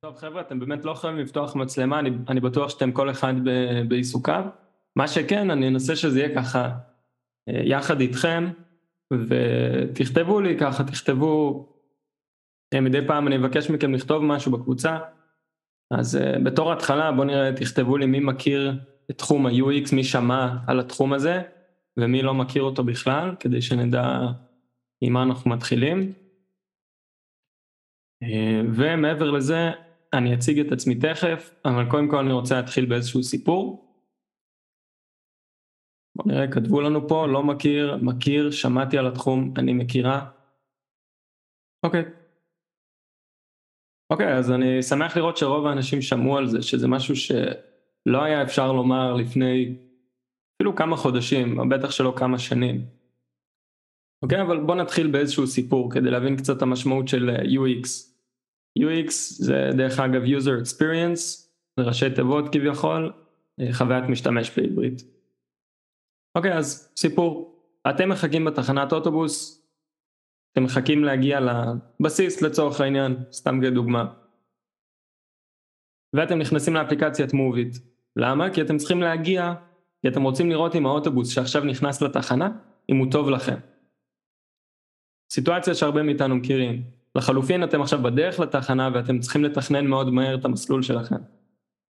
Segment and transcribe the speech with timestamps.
[0.00, 3.34] טוב חבר'ה, אתם באמת לא יכולים לפתוח מצלמה, אני, אני בטוח שאתם כל אחד
[3.88, 4.44] בעיסוקיו.
[4.96, 6.78] מה שכן, אני אנסה שזה יהיה ככה
[7.48, 8.50] אה, יחד איתכם,
[9.12, 11.66] ותכתבו לי ככה, תכתבו,
[12.74, 14.98] אה, מדי פעם אני אבקש מכם לכתוב משהו בקבוצה,
[15.90, 20.56] אז uh, בתור התחלה בואו נראה, תכתבו לי מי מכיר את תחום ה-UX, מי שמע
[20.66, 21.42] על התחום הזה,
[21.96, 24.18] ומי לא מכיר אותו בכלל, כדי שנדע
[25.00, 26.12] עם מה אנחנו מתחילים.
[28.74, 29.70] ומעבר לזה,
[30.16, 33.86] אני אציג את עצמי תכף, אבל קודם כל אני רוצה להתחיל באיזשהו סיפור.
[36.16, 40.30] בואו נראה, כתבו לנו פה, לא מכיר, מכיר, שמעתי על התחום, אני מכירה.
[41.82, 42.04] אוקיי.
[44.10, 48.72] אוקיי, אז אני שמח לראות שרוב האנשים שמעו על זה, שזה משהו שלא היה אפשר
[48.72, 49.76] לומר לפני
[50.56, 52.86] אפילו כמה חודשים, בטח שלא כמה שנים.
[54.22, 58.15] אוקיי, אבל בואו נתחיל באיזשהו סיפור כדי להבין קצת המשמעות של UX.
[58.78, 63.12] UX זה דרך אגב user experience, זה ראשי תיבות כביכול,
[63.72, 65.02] חוויית משתמש בעברית.
[66.34, 67.52] אוקיי, אז סיפור.
[67.90, 69.66] אתם מחכים בתחנת אוטובוס,
[70.52, 71.40] אתם מחכים להגיע
[72.00, 74.14] לבסיס לצורך העניין, סתם כדוגמה.
[76.12, 77.76] ואתם נכנסים לאפליקציית מוביט.
[78.16, 78.54] למה?
[78.54, 79.54] כי אתם צריכים להגיע,
[80.02, 82.50] כי אתם רוצים לראות אם האוטובוס שעכשיו נכנס לתחנה,
[82.90, 83.56] אם הוא טוב לכם.
[85.32, 86.95] סיטואציה שהרבה מאיתנו מכירים.
[87.16, 91.16] לחלופין אתם עכשיו בדרך לתחנה ואתם צריכים לתכנן מאוד מהר את המסלול שלכם.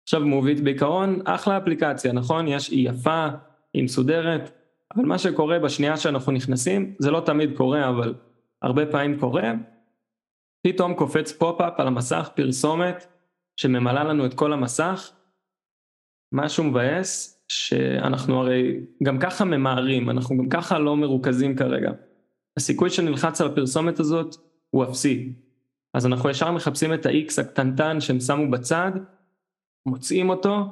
[0.03, 2.47] עכשיו מוביט בעיקרון אחלה אפליקציה, נכון?
[2.47, 3.27] יש, היא יפה,
[3.73, 4.51] היא מסודרת,
[4.95, 8.13] אבל מה שקורה בשנייה שאנחנו נכנסים, זה לא תמיד קורה, אבל
[8.61, 9.51] הרבה פעמים קורה,
[10.67, 13.07] פתאום קופץ פופ-אפ על המסך פרסומת
[13.55, 15.11] שממלאה לנו את כל המסך,
[16.33, 21.91] משהו מבאס שאנחנו הרי גם ככה ממהרים, אנחנו גם ככה לא מרוכזים כרגע.
[22.57, 24.35] הסיכוי שנלחץ על הפרסומת הזאת
[24.71, 25.33] הוא אפסי.
[25.93, 28.91] אז אנחנו ישר מחפשים את ה-X הקטנטן שהם שמו בצד,
[29.85, 30.65] מוצאים אותו,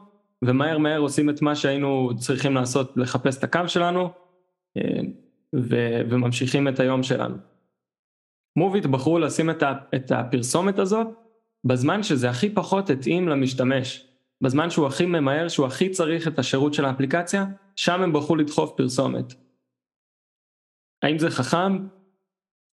[0.46, 4.10] ומהר מהר עושים את מה שהיינו צריכים לעשות, לחפש את הקו שלנו,
[4.78, 5.00] אה,
[5.56, 7.36] ו- וממשיכים את היום שלנו.
[8.56, 11.08] מוביט בחרו לשים את, ה- את הפרסומת הזאת
[11.64, 14.08] בזמן שזה הכי פחות התאים למשתמש,
[14.44, 17.46] בזמן שהוא הכי ממהר, שהוא הכי צריך את השירות של האפליקציה,
[17.76, 19.34] שם הם בחרו לדחוף פרסומת.
[21.04, 21.88] האם זה חכם?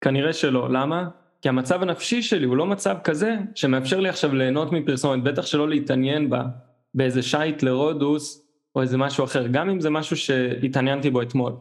[0.04, 1.10] כנראה שלא, למה?
[1.42, 5.70] כי המצב הנפשי שלי הוא לא מצב כזה שמאפשר לי עכשיו ליהנות מפרסומת, בטח שלא
[5.70, 6.46] להתעניין בה
[6.94, 11.54] באיזה שייט לרודוס או איזה משהו אחר, גם אם זה משהו שהתעניינתי בו אתמול.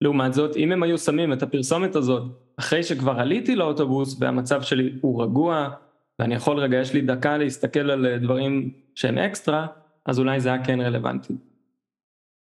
[0.00, 2.22] לעומת זאת, אם הם היו שמים את הפרסומת הזאת
[2.56, 5.70] אחרי שכבר עליתי לאוטובוס והמצב שלי הוא רגוע
[6.18, 9.66] ואני יכול רגע, יש לי דקה להסתכל על דברים שהם אקסטרה,
[10.06, 11.34] אז אולי זה היה כן רלוונטי.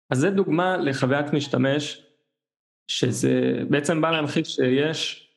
[0.09, 2.04] אז זה דוגמה לחוויית משתמש
[2.87, 5.29] שזה בעצם בא להמחיש שיש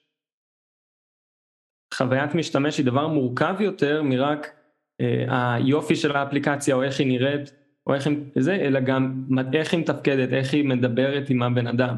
[1.94, 4.46] חוויית משתמש היא דבר מורכב יותר מרק
[5.00, 7.52] אה, היופי של האפליקציה או איך היא נראית
[7.86, 11.96] או איך היא זה, אלא גם איך היא מתפקדת, איך היא מדברת עם הבן אדם.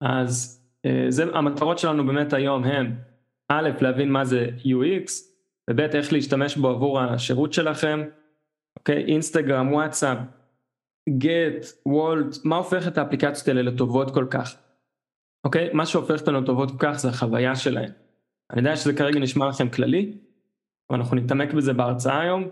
[0.00, 2.96] אז אה, זה המטרות שלנו באמת היום הם
[3.48, 5.10] א', להבין מה זה UX,
[5.70, 8.02] וב', איך להשתמש בו עבור השירות שלכם,
[8.78, 10.18] אוקיי, אינסטגרם, וואטסאפ,
[11.08, 14.56] גט, וולט, מה הופך את האפליקציות האלה לטובות כל כך?
[15.44, 15.70] אוקיי?
[15.72, 17.92] מה שהופך אותנו לטובות כל כך זה החוויה שלהן.
[18.50, 20.18] אני יודע שזה כרגע נשמע לכם כללי,
[20.90, 22.48] אבל אנחנו נתעמק בזה בהרצאה היום,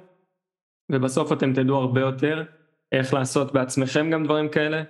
[0.92, 2.44] ובסוף אתם תדעו הרבה יותר
[2.92, 4.82] איך לעשות בעצמכם גם דברים כאלה,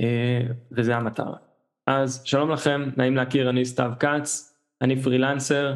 [0.00, 0.40] אה,
[0.72, 1.36] וזה המטרה.
[1.86, 5.74] אז שלום לכם, נעים להכיר, אני סתיו כץ, אני פרילנסר,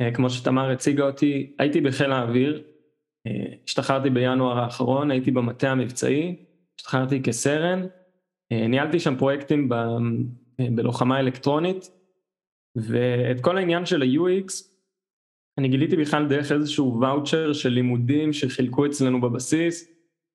[0.00, 2.62] אה, כמו שתמר הציגה אותי, הייתי בחיל האוויר,
[3.64, 6.36] השתחררתי בינואר האחרון, הייתי במטה המבצעי,
[6.78, 7.86] השתחררתי כסרן,
[8.50, 9.74] ניהלתי שם פרויקטים ב,
[10.58, 11.90] בלוחמה אלקטרונית,
[12.76, 14.72] ואת כל העניין של ה-UX
[15.58, 19.88] אני גיליתי בכלל דרך איזשהו ואוצ'ר של לימודים שחילקו אצלנו בבסיס,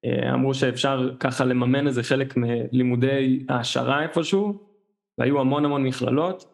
[0.05, 4.59] אה, אמרו שאפשר ככה לממן איזה חלק מלימודי העשרה איפשהו,
[5.17, 6.53] והיו המון המון מכללות.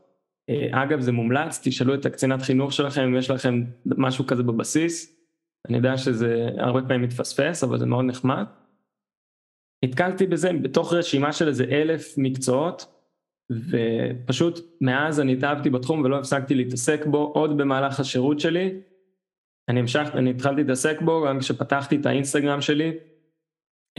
[0.50, 5.23] אה, אגב זה מומלץ, תשאלו את הקצינת חינוך שלכם אם יש לכם משהו כזה בבסיס,
[5.70, 8.46] אני יודע שזה הרבה פעמים מתפספס אבל זה מאוד נחמד.
[9.86, 12.94] נתקלתי בזה בתוך רשימה של איזה אלף מקצועות,
[13.52, 18.80] ופשוט מאז אני התאהבתי בתחום ולא הפסקתי להתעסק בו עוד במהלך השירות שלי.
[19.70, 22.92] אני המשכתי, אני התחלתי להתעסק בו גם כשפתחתי את האינסטגרם שלי,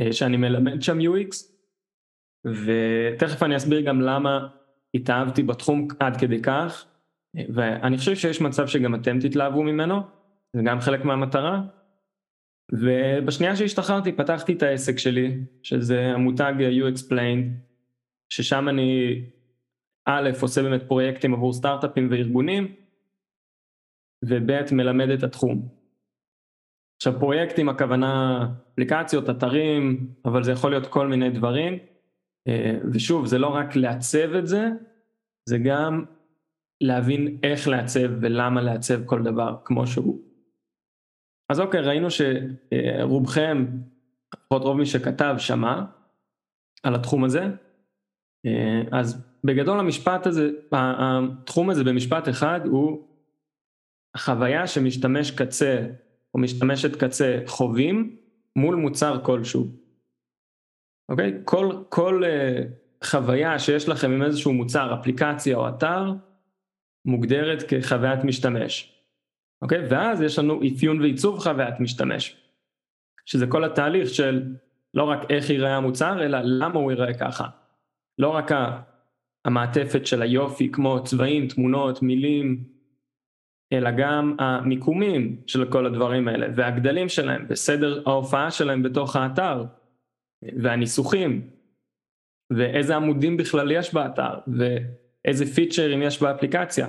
[0.00, 1.36] אה, שאני מלמד שם UX,
[2.46, 4.48] ותכף אני אסביר גם למה
[4.94, 6.86] התאהבתי בתחום עד כדי כך,
[7.54, 10.00] ואני חושב שיש מצב שגם אתם תתלהבו ממנו,
[10.54, 11.62] זה גם חלק מהמטרה.
[12.72, 17.48] ובשנייה שהשתחררתי פתחתי את העסק שלי, שזה המותג U Explained,
[18.32, 19.22] ששם אני
[20.08, 22.74] א', עושה באמת פרויקטים עבור סטארט-אפים וארגונים,
[24.24, 25.68] וב' מלמד את התחום.
[26.96, 31.78] עכשיו פרויקטים הכוונה אפליקציות, אתרים, אבל זה יכול להיות כל מיני דברים,
[32.48, 34.68] אה, ושוב זה לא רק לעצב את זה,
[35.48, 36.04] זה גם
[36.80, 40.33] להבין איך לעצב ולמה לעצב כל דבר כמו שהוא.
[41.54, 43.66] אז אוקיי, ראינו שרובכם,
[44.34, 45.82] לפחות רוב מי שכתב, שמע
[46.82, 47.46] על התחום הזה,
[48.46, 53.08] אה, אז בגדול המשפט הזה, התחום הזה במשפט אחד הוא
[54.14, 55.86] החוויה שמשתמש קצה
[56.34, 58.16] או משתמשת קצה חווים
[58.56, 59.66] מול מוצר כלשהו.
[61.08, 61.32] אוקיי?
[61.44, 66.12] כל, כל uh, חוויה שיש לכם עם איזשהו מוצר, אפליקציה או אתר,
[67.04, 68.93] מוגדרת כחוויית משתמש.
[69.62, 69.86] אוקיי?
[69.90, 72.36] ואז יש לנו אפיון ועיצוב חוויית משתמש.
[73.26, 74.52] שזה כל התהליך של
[74.94, 77.48] לא רק איך ייראה המוצר, אלא למה הוא ייראה ככה.
[78.18, 78.50] לא רק
[79.44, 82.64] המעטפת של היופי כמו צבעים, תמונות, מילים,
[83.72, 89.64] אלא גם המיקומים של כל הדברים האלה והגדלים שלהם וסדר ההופעה שלהם בתוך האתר
[90.42, 91.50] והניסוחים
[92.52, 96.88] ואיזה עמודים בכלל יש באתר ואיזה פיצ'רים יש באפליקציה,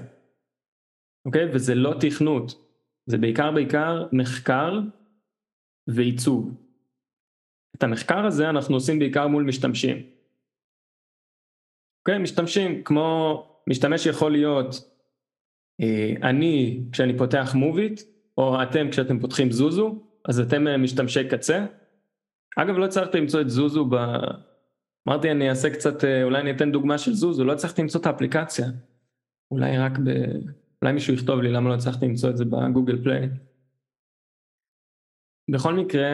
[1.25, 1.45] אוקיי?
[1.53, 2.65] וזה לא תכנות,
[3.05, 4.79] זה בעיקר בעיקר מחקר
[5.87, 6.51] ועיצוב.
[7.75, 9.97] את המחקר הזה אנחנו עושים בעיקר מול משתמשים.
[11.99, 12.17] אוקיי?
[12.17, 14.95] משתמשים כמו, משתמש יכול להיות
[15.81, 18.01] אה, אני כשאני פותח מוביט,
[18.37, 19.95] או אתם כשאתם פותחים זוזו,
[20.25, 21.65] אז אתם אה, משתמשי קצה.
[22.57, 23.95] אגב לא הצלחתי למצוא את זוזו ב...
[25.07, 28.05] אמרתי אני אעשה קצת, אה, אולי אני אתן דוגמה של זוזו, לא הצלחתי למצוא את
[28.05, 28.65] האפליקציה.
[29.51, 30.09] אולי רק ב...
[30.85, 33.29] אולי מישהו יכתוב לי למה לא הצלחתי למצוא את זה בגוגל פליי.
[35.51, 36.09] בכל מקרה,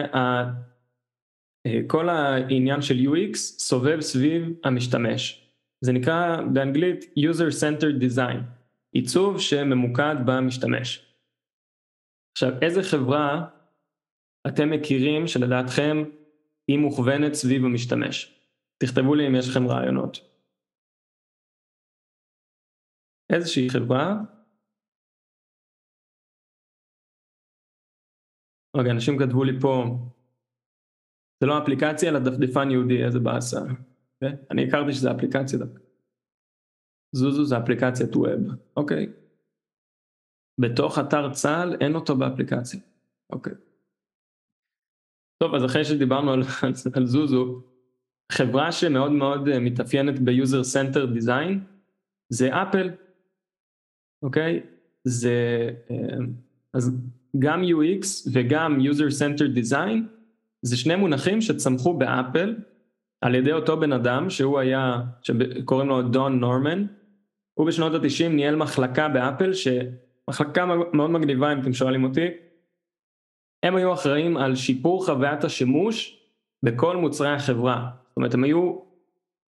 [1.86, 5.50] כל העניין של UX סובב סביב המשתמש.
[5.80, 8.38] זה נקרא באנגלית user centered design.
[8.92, 11.14] עיצוב שממוקד במשתמש.
[12.32, 13.48] עכשיו איזה חברה
[14.48, 15.96] אתם מכירים שלדעתכם
[16.68, 18.40] היא מוכוונת סביב המשתמש?
[18.78, 20.18] תכתבו לי אם יש לכם רעיונות.
[23.32, 24.20] איזושהי חברה
[28.76, 29.84] רגע, אנשים כתבו לי פה,
[31.40, 33.60] זה לא אפליקציה אלא דפדפן יהודי, איזה באסה.
[33.60, 33.92] Okay?
[34.14, 34.36] אוקיי?
[34.50, 35.80] אני הכרתי שזה אפליקציה דווקא.
[37.12, 39.06] זוזו זה אפליקציית ווב, אוקיי.
[40.58, 42.80] בתוך אתר צה"ל אין אותו באפליקציה,
[43.30, 43.52] אוקיי.
[45.42, 46.42] טוב, אז אחרי שדיברנו על,
[46.96, 47.62] על זוזו,
[48.32, 51.58] חברה שמאוד מאוד אה, מתאפיינת ב-user center design
[52.28, 52.90] זה אפל,
[54.22, 54.66] אוקיי?
[55.04, 56.16] זה, אה,
[56.74, 56.90] אז
[57.38, 59.98] גם UX וגם user center design
[60.62, 62.54] זה שני מונחים שצמחו באפל
[63.20, 66.86] על ידי אותו בן אדם שהוא היה, שקוראים לו דון נורמן,
[67.54, 72.26] הוא בשנות התשעים ניהל מחלקה באפל, שמחלקה מאוד מגניבה אם אתם שואלים אותי,
[73.62, 76.18] הם היו אחראים על שיפור חוויית השימוש
[76.62, 78.78] בכל מוצרי החברה, זאת אומרת הם היו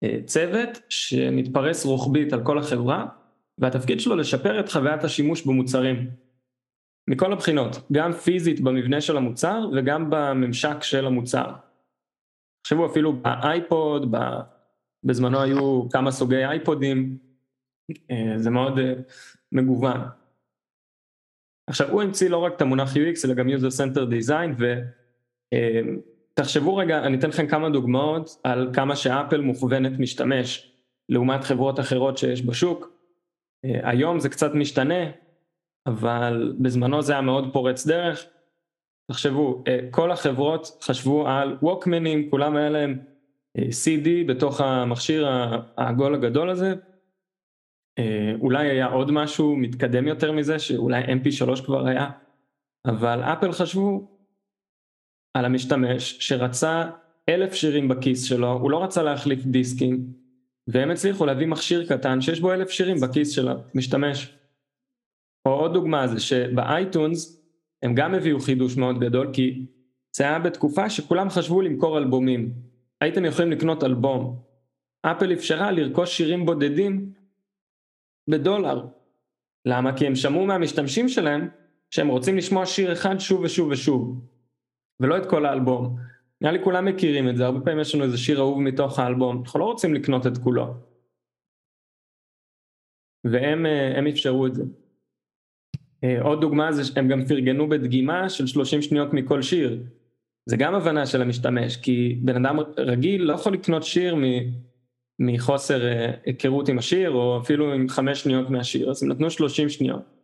[0.05, 3.07] אה, צוות שמתפרס רוחבית על כל החברה,
[3.59, 6.11] והתפקיד שלו לשפר את חוויית השימוש במוצרים,
[7.09, 11.53] מכל הבחינות, גם פיזית במבנה של המוצר וגם בממשק של המוצר.
[12.63, 14.15] תחשבו אפילו באייפוד,
[15.05, 17.19] בזמנו היו כמה סוגי אייפודים,
[18.11, 18.93] אה, זה מאוד אה,
[19.53, 20.01] מגוון.
[21.67, 24.63] עכשיו הוא המציא לא רק את המונח UX אלא גם user center design
[26.35, 30.73] ותחשבו אה, רגע אני אתן לכם כמה דוגמאות על כמה שאפל מוכוונת משתמש
[31.09, 32.91] לעומת חברות אחרות שיש בשוק.
[33.63, 35.11] היום זה קצת משתנה
[35.87, 38.27] אבל בזמנו זה היה מאוד פורץ דרך.
[39.11, 42.99] תחשבו כל החברות חשבו על ווקמנים כולם היה להם
[43.59, 45.29] CD בתוך המכשיר
[45.77, 46.75] העגול הגדול הזה
[47.99, 52.11] אה, אולי היה עוד משהו מתקדם יותר מזה, שאולי mp3 כבר היה,
[52.87, 54.09] אבל אפל חשבו
[55.35, 56.91] על המשתמש שרצה
[57.29, 60.07] אלף שירים בכיס שלו, הוא לא רצה להחליף דיסקים,
[60.67, 64.37] והם הצליחו להביא מכשיר קטן שיש בו אלף שירים בכיס של המשתמש.
[65.47, 67.45] או עוד דוגמה זה שבאייטונס
[67.83, 69.67] הם גם הביאו חידוש מאוד גדול כי
[70.17, 72.53] זה היה בתקופה שכולם חשבו למכור אלבומים.
[73.01, 74.43] הייתם יכולים לקנות אלבום.
[75.03, 77.13] אפל אפשרה לרכוש שירים בודדים
[78.31, 78.87] בדולר.
[79.65, 79.97] למה?
[79.97, 81.49] כי הם שמעו מהמשתמשים שלהם
[81.91, 84.21] שהם רוצים לשמוע שיר אחד שוב ושוב ושוב,
[85.01, 85.97] ולא את כל האלבום.
[86.41, 89.43] נראה לי כולם מכירים את זה, הרבה פעמים יש לנו איזה שיר אהוב מתוך האלבום,
[89.43, 90.75] אנחנו לא רוצים לקנות את כולו.
[93.25, 94.63] והם אה, אפשרו את זה.
[96.05, 99.79] אה, עוד דוגמה זה שהם גם פרגנו בדגימה של 30 שניות מכל שיר.
[100.47, 104.17] זה גם הבנה של המשתמש, כי בן אדם רגיל לא יכול לקנות שיר
[105.19, 109.69] מחוסר אה, היכרות עם השיר או אפילו עם חמש שניות מהשיר אז הם נתנו שלושים
[109.69, 110.15] שניות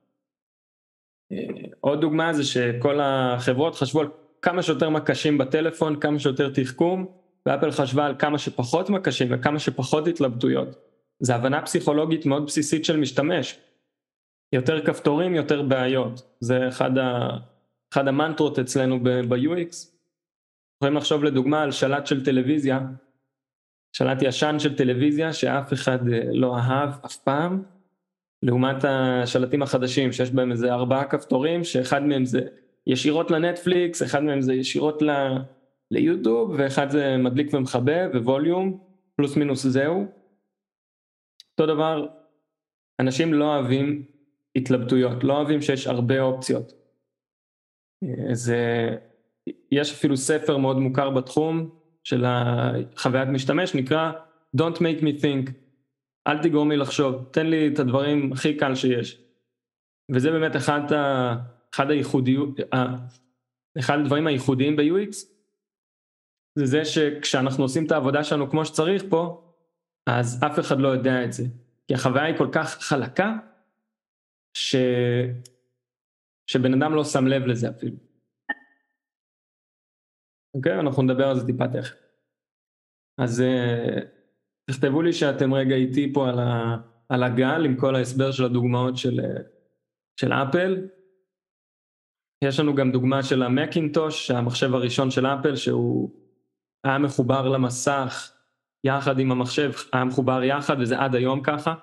[1.80, 4.06] עוד דוגמה זה שכל החברות חשבו על
[4.42, 7.06] כמה שיותר מקשים בטלפון, כמה שיותר תחכום,
[7.46, 10.68] ואפל חשבה על כמה שפחות מקשים וכמה שפחות התלבטויות.
[11.20, 13.58] זו הבנה פסיכולוגית מאוד בסיסית של משתמש.
[14.52, 16.36] יותר כפתורים, יותר בעיות.
[16.40, 17.28] זה אחד, ה...
[17.92, 19.86] אחד המנטרות אצלנו ב-UX.
[20.76, 22.80] יכולים לחשוב לדוגמה על שלט של טלוויזיה,
[23.92, 27.62] שלט ישן של טלוויזיה שאף אחד אה, לא אהב אף פעם,
[28.42, 32.40] לעומת השלטים החדשים שיש בהם איזה ארבעה כפתורים שאחד מהם זה
[32.86, 35.10] ישירות לנטפליקס, אחד מהם זה ישירות ל...
[35.90, 38.78] ליוטיוב ואחד זה מדליק ומכבה וווליום
[39.16, 40.06] פלוס מינוס זהו.
[41.52, 42.06] אותו דבר
[43.00, 44.04] אנשים לא אוהבים
[44.56, 46.72] התלבטויות, לא אוהבים שיש הרבה אופציות.
[48.04, 48.88] אה, זה,
[49.72, 51.70] יש אפילו ספר מאוד מוכר בתחום
[52.04, 54.12] של החוויית משתמש נקרא
[54.56, 55.50] Don't make me think
[56.26, 59.22] אל תגרום לי לחשוב, תן לי את הדברים הכי קל שיש.
[60.14, 61.36] וזה באמת אחד, ה,
[61.74, 62.60] אחד הייחודיות,
[63.78, 65.12] אחד הדברים הייחודיים ב-UX,
[66.54, 69.52] זה זה שכשאנחנו עושים את העבודה שלנו כמו שצריך פה,
[70.06, 71.44] אז אף אחד לא יודע את זה.
[71.88, 73.36] כי החוויה היא כל כך חלקה,
[74.54, 74.76] ש...
[76.46, 77.96] שבן אדם לא שם לב לזה אפילו.
[80.56, 80.80] אוקיי?
[80.80, 81.96] אנחנו נדבר על זה טיפה תכף.
[83.18, 84.00] אז uh,
[84.70, 86.76] תכתבו לי שאתם רגע איתי פה על, ה...
[87.08, 89.42] על הגל עם כל ההסבר של הדוגמאות של, uh,
[90.20, 90.88] של אפל.
[92.44, 96.10] יש לנו גם דוגמה של המקינטוש, המחשב הראשון של אפל, שהוא
[96.84, 98.32] היה מחובר למסך
[98.84, 101.74] יחד עם המחשב, היה מחובר יחד וזה עד היום ככה.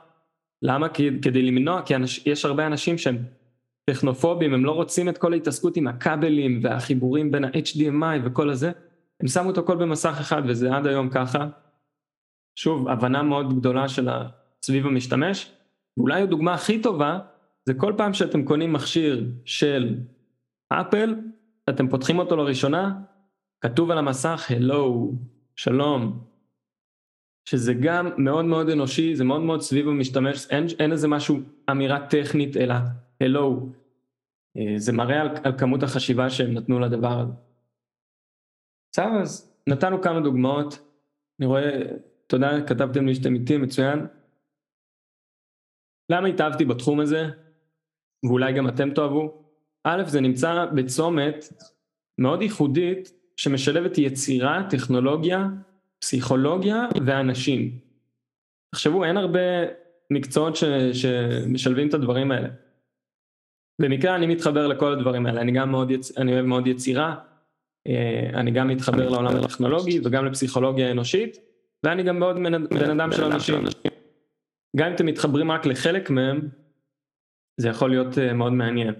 [0.61, 0.89] למה?
[0.89, 3.17] כי, כדי למנוע, כי אנש, יש הרבה אנשים שהם
[3.89, 8.71] טכנופובים, הם לא רוצים את כל ההתעסקות עם הכבלים והחיבורים בין ה-HDMI וכל הזה,
[9.21, 11.47] הם שמו את הכל במסך אחד וזה עד היום ככה.
[12.55, 14.09] שוב, הבנה מאוד גדולה של
[14.65, 15.51] סביב המשתמש,
[15.97, 17.19] ואולי הדוגמה הכי טובה,
[17.65, 19.95] זה כל פעם שאתם קונים מכשיר של
[20.69, 21.15] אפל,
[21.69, 22.99] אתם פותחים אותו לראשונה,
[23.61, 25.13] כתוב על המסך, הלו,
[25.55, 26.19] שלום,
[27.47, 31.37] שזה גם מאוד מאוד אנושי, זה מאוד מאוד סביב המשתמש, אין, אין איזה משהו,
[31.71, 32.75] אמירה טכנית, אלא
[33.21, 33.69] הלו.
[34.57, 37.31] אה, זה מראה על, על כמות החשיבה שהם נתנו לדבר הזה.
[38.91, 40.79] בסדר, אז נתנו כמה דוגמאות,
[41.39, 41.81] אני רואה,
[42.27, 44.07] תודה, כתבתם לי שאתם איתי, מצוין.
[46.11, 47.29] למה התאהבתי בתחום הזה,
[48.25, 49.43] ואולי גם אתם תאהבו?
[49.83, 51.45] א', זה נמצא בצומת
[52.17, 55.47] מאוד ייחודית, שמשלבת יצירה, טכנולוגיה,
[55.99, 57.79] פסיכולוגיה ואנשים.
[58.71, 59.39] תחשבו, אין הרבה
[60.11, 60.63] מקצועות ש,
[60.93, 62.49] שמשלבים את הדברים האלה.
[63.81, 66.17] במקרה אני מתחבר לכל הדברים האלה, אני גם מאוד, יצ...
[66.17, 67.15] אני אוהב מאוד יצירה,
[67.87, 71.37] אה, אני גם מתחבר לעולם הטכנולוגי וגם לפסיכולוגיה האנושית,
[71.83, 72.35] ואני גם מאוד
[72.69, 73.63] בן אדם של אנשים.
[74.77, 76.49] גם אם אתם מתחברים רק לחלק מהם,
[77.57, 78.93] זה יכול להיות אה, מאוד מעניין.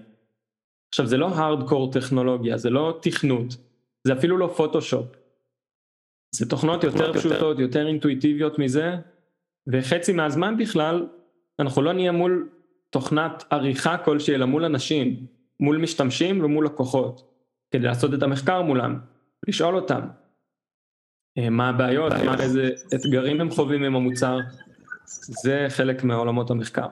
[0.88, 3.56] עכשיו זה לא הארדקור טכנולוגיה, זה לא תכנות,
[4.06, 5.06] זה אפילו לא פוטושופ.
[6.30, 8.96] זה תוכנות יותר פשוטות, יותר אינטואיטיביות מזה,
[9.66, 11.06] וחצי מהזמן בכלל
[11.58, 12.48] אנחנו לא נהיה מול
[12.90, 15.26] תוכנת עריכה כלשהי, אלא מול אנשים,
[15.60, 17.32] מול משתמשים ומול לקוחות,
[17.70, 18.98] כדי לעשות את המחקר מולם,
[19.48, 20.00] לשאול אותם
[21.38, 24.38] אה, מה הבעיות, מה איזה אתגרים הם חווים עם המוצר,
[25.42, 26.86] זה חלק מעולמות המחקר.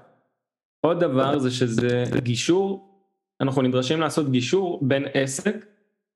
[0.81, 2.93] עוד דבר זה שזה גישור,
[3.41, 5.67] אנחנו נדרשים לעשות גישור בין עסק,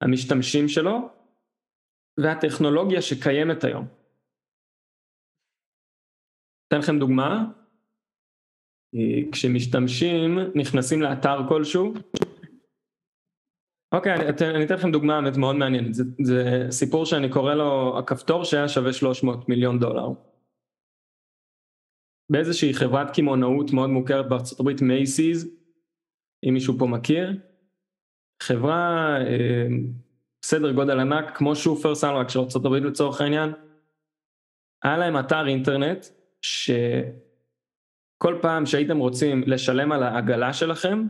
[0.01, 1.09] המשתמשים שלו,
[2.23, 3.87] והטכנולוגיה שקיימת היום.
[6.69, 7.45] אתן לכם דוגמה,
[8.95, 11.95] אה, כשמשתמשים נכנסים לאתר כלשהו,
[13.95, 14.23] אוקיי, אני,
[14.57, 18.69] אני אתן לכם דוגמה באמת מאוד מעניינת, זה, זה סיפור שאני קורא לו הכפתור שהיה
[18.69, 20.09] שווה 300 מיליון דולר.
[22.31, 25.57] באיזושהי חברת קמעונאות מאוד מוכרת בארצות הברית, מייסיז,
[26.49, 27.39] אם מישהו פה מכיר,
[28.43, 29.67] חברה אה,
[30.43, 33.53] סדר גודל ענק כמו שופרסל רק של ארה"ב לצורך העניין,
[34.83, 36.07] היה להם אתר אינטרנט
[36.43, 41.07] שכל פעם שהייתם רוצים לשלם על העגלה שלכם,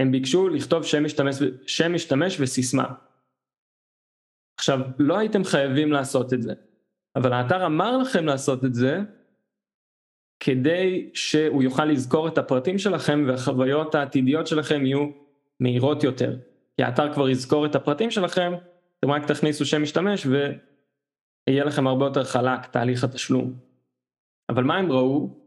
[0.00, 2.94] הם ביקשו לכתוב שם משתמש, שם משתמש וסיסמה.
[4.58, 6.52] עכשיו, לא הייתם חייבים לעשות את זה,
[7.16, 8.98] אבל האתר אמר לכם לעשות את זה
[10.40, 15.10] כדי שהוא יוכל לזכור את הפרטים שלכם והחוויות העתידיות שלכם יהיו
[15.60, 16.36] מהירות יותר.
[16.76, 18.52] כי האתר כבר יזכור את הפרטים שלכם,
[18.98, 23.54] אתם רק תכניסו שם משתמש ויהיה לכם הרבה יותר חלק תהליך התשלום.
[24.50, 25.44] אבל מה הם ראו?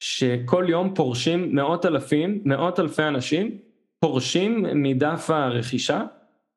[0.00, 3.58] שכל יום פורשים מאות אלפים, מאות אלפי אנשים,
[4.00, 6.02] פורשים מדף הרכישה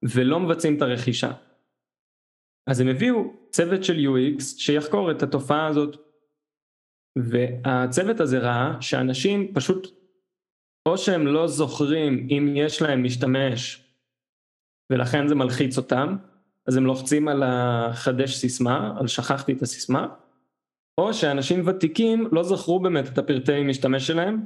[0.03, 1.31] ולא מבצעים את הרכישה.
[2.67, 5.97] אז הם הביאו צוות של UX שיחקור את התופעה הזאת.
[7.17, 9.87] והצוות הזה ראה שאנשים פשוט
[10.85, 13.84] או שהם לא זוכרים אם יש להם משתמש
[14.89, 16.15] ולכן זה מלחיץ אותם,
[16.67, 20.07] אז הם לוחצים על החדש סיסמה, על שכחתי את הסיסמה,
[20.97, 24.45] או שאנשים ותיקים לא זכרו באמת את הפרטי משתמש שלהם,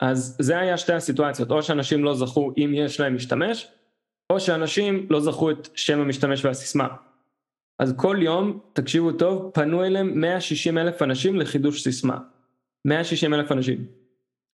[0.00, 3.68] אז זה היה שתי הסיטואציות, או שאנשים לא זכרו אם יש להם משתמש,
[4.32, 6.88] או שאנשים לא זכרו את שם המשתמש והסיסמה.
[7.78, 12.18] אז כל יום, תקשיבו טוב, פנו אליהם 160 אלף אנשים לחידוש סיסמה.
[12.84, 13.86] 160 אלף אנשים.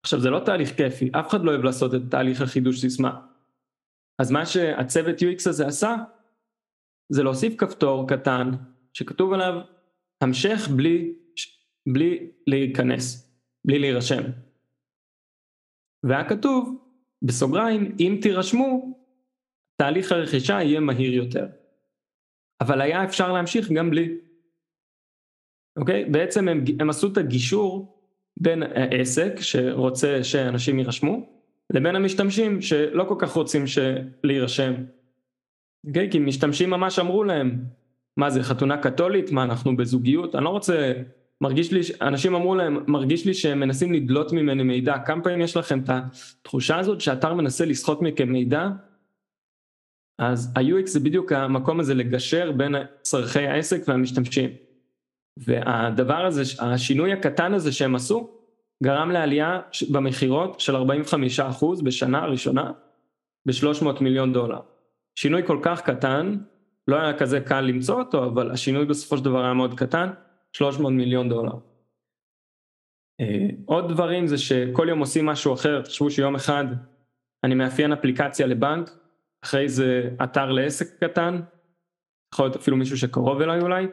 [0.02, 3.20] עכשיו זה לא תהליך כיפי, אף אחד לא אוהב לעשות את תהליך החידוש סיסמה.
[4.18, 5.96] אז מה שהצוות UX הזה עשה,
[7.12, 8.50] זה להוסיף כפתור קטן
[8.92, 9.60] שכתוב עליו
[10.20, 11.14] המשך בלי,
[11.88, 13.32] בלי להיכנס,
[13.64, 14.22] בלי להירשם.
[16.02, 16.84] והיה כתוב
[17.22, 18.98] בסוגריים אם תירשמו
[19.76, 21.46] תהליך הרכישה יהיה מהיר יותר.
[22.60, 24.18] אבל היה אפשר להמשיך גם בלי.
[25.78, 26.04] אוקיי?
[26.04, 28.00] בעצם הם, הם עשו את הגישור
[28.40, 31.37] בין העסק שרוצה שאנשים יירשמו
[31.70, 33.64] לבין המשתמשים שלא כל כך רוצים
[34.24, 34.74] להירשם.
[35.86, 36.10] אוקיי?
[36.10, 37.64] כי משתמשים ממש אמרו להם
[38.16, 39.32] מה זה חתונה קתולית?
[39.32, 40.34] מה אנחנו בזוגיות?
[40.34, 40.92] אני לא רוצה,
[41.40, 45.56] מרגיש לי, אנשים אמרו להם, מרגיש לי שהם מנסים לדלות ממני מידע, כמה פעמים יש
[45.56, 48.68] לכם את התחושה הזאת שאתר מנסה לסחוט מכם מידע?
[50.18, 54.50] אז ה-UX זה בדיוק המקום הזה לגשר בין צרכי העסק והמשתמשים.
[55.36, 58.37] והדבר הזה, השינוי הקטן הזה שהם עשו,
[58.82, 59.60] גרם לעלייה
[59.92, 62.72] במכירות של 45% בשנה הראשונה
[63.46, 64.60] ב-300 מיליון דולר.
[65.14, 66.38] שינוי כל כך קטן,
[66.88, 70.10] לא היה כזה קל למצוא אותו, אבל השינוי בסופו של דבר היה מאוד קטן,
[70.52, 71.52] 300 מיליון דולר.
[73.20, 76.64] אה, עוד דברים זה שכל יום עושים משהו אחר, תחשבו שיום אחד
[77.44, 78.90] אני מאפיין אפליקציה לבנק,
[79.44, 81.40] אחרי זה אתר לעסק קטן,
[82.34, 83.86] יכול להיות אפילו מישהו שקרוב אליי אולי,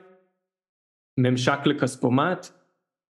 [1.20, 2.48] ממשק לכספומט,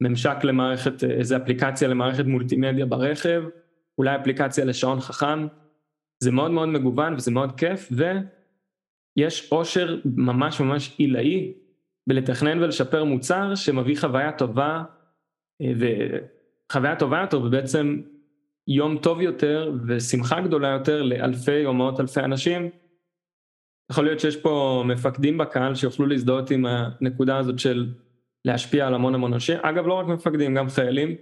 [0.01, 3.43] ממשק למערכת, איזה אפליקציה למערכת מולטימדיה ברכב,
[3.97, 5.47] אולי אפליקציה לשעון חכם,
[6.23, 7.91] זה מאוד מאוד מגוון וזה מאוד כיף
[9.17, 11.53] ויש עושר ממש ממש עילאי
[12.07, 14.83] בלתכנן ולשפר מוצר שמביא חוויה טובה
[15.61, 18.01] אה, וחוויה טובה יותר ובעצם
[18.67, 22.69] יום טוב יותר ושמחה גדולה יותר לאלפי או מאות אלפי אנשים.
[23.91, 27.93] יכול להיות שיש פה מפקדים בקהל שיוכלו להזדהות עם הנקודה הזאת של
[28.45, 31.15] להשפיע על המון המון אנשים, אגב לא רק מפקדים, גם חיילים,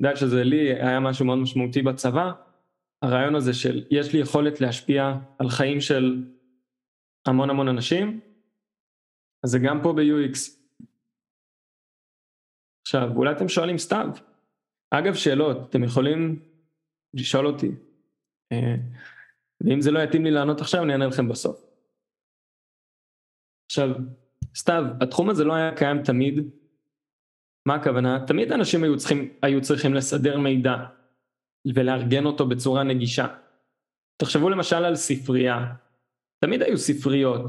[0.00, 2.32] יודע שזה לי היה משהו מאוד משמעותי בצבא,
[3.02, 6.24] הרעיון הזה של יש לי יכולת להשפיע על חיים של
[7.26, 8.20] המון המון אנשים,
[9.44, 10.60] אז זה גם פה ב-UX.
[12.86, 14.08] עכשיו, אולי אתם שואלים סתיו.
[14.90, 16.42] אגב, שאלות, אתם יכולים
[17.14, 17.70] לשאול אותי.
[18.52, 18.74] אה,
[19.60, 21.66] ואם זה לא יתאים לי לענות עכשיו, אני אענה לכם בסוף.
[23.66, 23.88] עכשיו,
[24.54, 26.50] סתיו, התחום הזה לא היה קיים תמיד.
[27.70, 28.24] מה הכוונה?
[28.26, 30.76] תמיד אנשים היו צריכים, היו צריכים לסדר מידע
[31.74, 33.26] ולארגן אותו בצורה נגישה.
[34.16, 35.66] תחשבו למשל על ספרייה.
[36.40, 37.42] תמיד היו ספריות.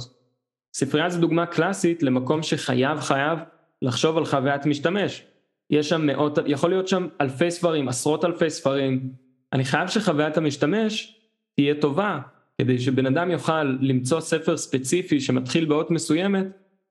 [0.73, 3.39] ספרייה זו דוגמה קלאסית למקום שחייב חייב
[3.81, 5.23] לחשוב על חוויית משתמש.
[5.69, 9.13] יש שם מאות, יכול להיות שם אלפי ספרים, עשרות אלפי ספרים.
[9.53, 11.19] אני חייב שחוויית המשתמש
[11.55, 12.19] תהיה טובה,
[12.57, 16.45] כדי שבן אדם יוכל למצוא ספר ספציפי שמתחיל באות מסוימת,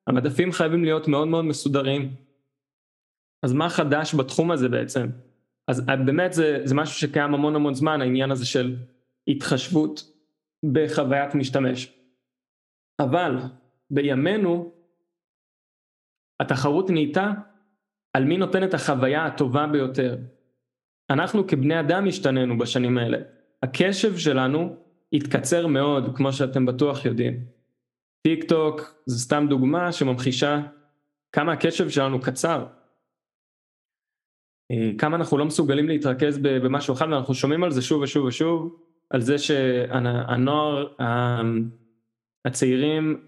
[0.06, 2.29] המדפים חייבים להיות מאוד מאוד מסודרים.
[3.42, 5.06] אז מה חדש בתחום הזה בעצם?
[5.68, 8.76] אז באמת זה, זה משהו שקיים המון המון זמן, העניין הזה של
[9.28, 10.12] התחשבות
[10.72, 11.94] בחוויית משתמש.
[13.00, 13.36] אבל
[13.90, 14.72] בימינו
[16.40, 17.32] התחרות נהייתה
[18.12, 20.18] על מי נותן את החוויה הטובה ביותר.
[21.10, 23.18] אנחנו כבני אדם השתננו בשנים האלה.
[23.62, 24.76] הקשב שלנו
[25.12, 27.44] התקצר מאוד, כמו שאתם בטוח יודעים.
[28.22, 30.60] טיק טוק זה סתם דוגמה שממחישה
[31.32, 32.66] כמה הקשב שלנו קצר.
[34.70, 38.76] אה, כמה אנחנו לא מסוגלים להתרכז במשהו אחד ואנחנו שומעים על זה שוב ושוב ושוב,
[39.10, 40.86] על זה שהנוער,
[42.44, 43.20] הצעירים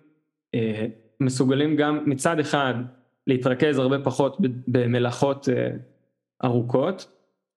[0.55, 0.87] אה,
[1.21, 2.75] מסוגלים גם מצד אחד
[3.27, 4.37] להתרכז הרבה פחות
[4.69, 5.71] במלאכות אה,
[6.45, 7.13] ארוכות,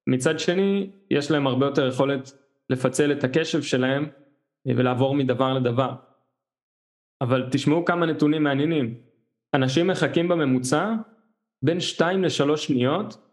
[0.08, 2.32] מצד שני יש להם הרבה יותר יכולת
[2.70, 4.06] לפצל את הקשב שלהם
[4.68, 5.94] ולעבור מדבר לדבר.
[7.22, 8.96] אבל תשמעו כמה נתונים מעניינים,
[9.54, 10.94] אנשים מחכים בממוצע
[11.62, 13.25] בין 2 ל-3 שניות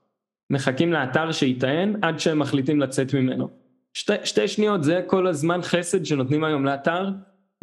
[0.51, 3.49] מחכים לאתר שיטען עד שהם מחליטים לצאת ממנו.
[3.95, 7.09] שתי, שתי שניות זה כל הזמן חסד שנותנים היום לאתר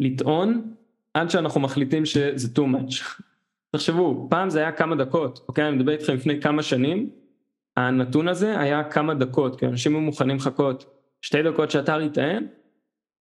[0.00, 0.74] לטעון
[1.14, 3.22] עד שאנחנו מחליטים שזה too much.
[3.72, 5.68] תחשבו, פעם זה היה כמה דקות, אוקיי?
[5.68, 7.10] אני מדבר איתכם לפני כמה שנים,
[7.76, 12.46] הנתון הזה היה כמה דקות, כי אנשים היו מוכנים לחכות שתי דקות שאתר יטען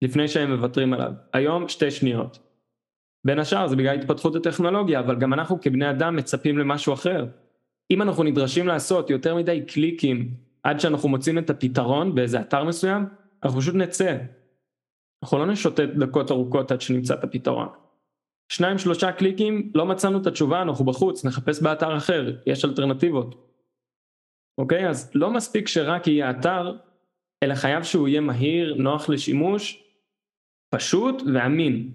[0.02, 1.12] לפני שהם מוותרים עליו.
[1.32, 2.38] היום שתי שניות.
[3.24, 7.26] בין השאר זה בגלל התפתחות הטכנולוגיה, אבל גם אנחנו כבני אדם מצפים למשהו אחר.
[7.90, 13.06] אם אנחנו נדרשים לעשות יותר מדי קליקים עד שאנחנו מוצאים את הפתרון באיזה אתר מסוים,
[13.44, 14.16] אנחנו פשוט נצא.
[15.22, 17.68] אנחנו לא נשוטט דקות ארוכות עד שנמצא את הפתרון.
[18.52, 23.50] שניים שלושה קליקים, לא מצאנו את התשובה, אנחנו בחוץ, נחפש באתר אחר, יש אלטרנטיבות.
[24.58, 24.88] אוקיי?
[24.88, 26.76] אז לא מספיק שרק יהיה אתר,
[27.42, 29.84] אלא חייב שהוא יהיה מהיר, נוח לשימוש,
[30.74, 31.92] פשוט ואמין.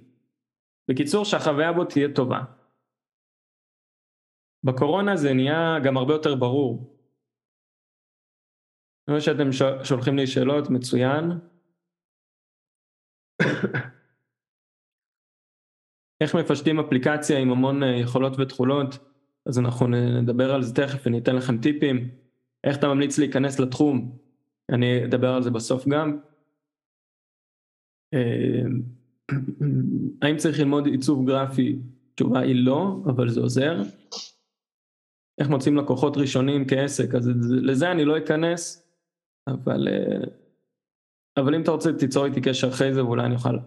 [0.91, 2.41] בקיצור שהחוויה בו תהיה טובה.
[4.65, 6.95] בקורונה זה נהיה גם הרבה יותר ברור.
[9.07, 9.49] אני רואה שאתם
[9.83, 11.31] שולחים לי שאלות, מצוין.
[16.21, 18.97] איך מפשטים אפליקציה עם המון אה, יכולות ותכולות,
[19.45, 22.09] אז אנחנו נדבר על זה תכף, אני אתן לכם טיפים.
[22.63, 24.17] איך אתה ממליץ להיכנס לתחום,
[24.71, 26.19] אני אדבר על זה בסוף גם.
[28.13, 28.61] אה,
[30.21, 31.79] האם צריך ללמוד עיצוב גרפי?
[32.13, 33.81] התשובה היא לא, אבל זה עוזר.
[35.39, 37.29] איך מוצאים לקוחות ראשונים כעסק, אז
[37.61, 38.89] לזה אני לא אכנס,
[39.47, 40.27] אבל, אה,
[41.37, 43.57] אבל אם אתה רוצה תיצור איתי קשר אחרי זה ואולי אני אוכל,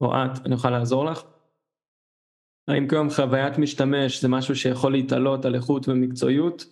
[0.00, 1.22] או את, אני אוכל לעזור לך.
[2.68, 6.64] האם כיום חוויית משתמש זה משהו שיכול להתעלות על איכות ומקצועיות?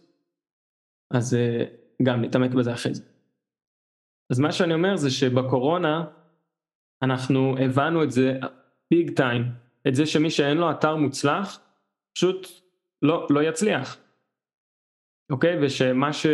[1.11, 1.64] אז אה,
[2.03, 3.03] גם נתעמק בזה אחרי זה.
[4.31, 6.05] אז מה שאני אומר זה שבקורונה
[7.03, 8.40] אנחנו הבנו את זה
[8.90, 9.42] ביג טיים,
[9.88, 11.61] את זה שמי שאין לו אתר מוצלח
[12.14, 12.60] פשוט
[13.02, 13.96] לא, לא יצליח.
[15.30, 15.58] אוקיי?
[15.62, 16.26] ושמה ש...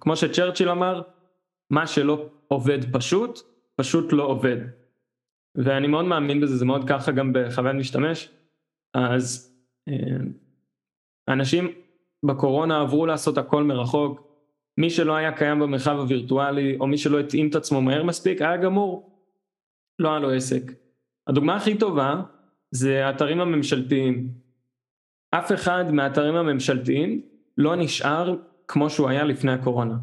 [0.00, 1.02] כמו שצ'רצ'יל אמר,
[1.70, 3.38] מה שלא עובד פשוט,
[3.76, 4.56] פשוט לא עובד.
[5.54, 8.30] ואני מאוד מאמין בזה, זה מאוד ככה גם בחוויית משתמש.
[8.94, 9.54] אז
[9.88, 10.16] אה,
[11.28, 11.68] אנשים
[12.24, 14.28] בקורונה עברו לעשות הכל מרחוק,
[14.78, 18.56] מי שלא היה קיים במרחב הווירטואלי, או מי שלא התאים את עצמו מהר מספיק, היה
[18.56, 19.20] גמור,
[19.98, 20.62] לא היה לו עסק.
[21.26, 22.22] הדוגמה הכי טובה
[22.70, 24.28] זה האתרים הממשלתיים.
[25.30, 27.22] אף אחד מהאתרים הממשלתיים
[27.58, 28.36] לא נשאר
[28.68, 29.96] כמו שהוא היה לפני הקורונה.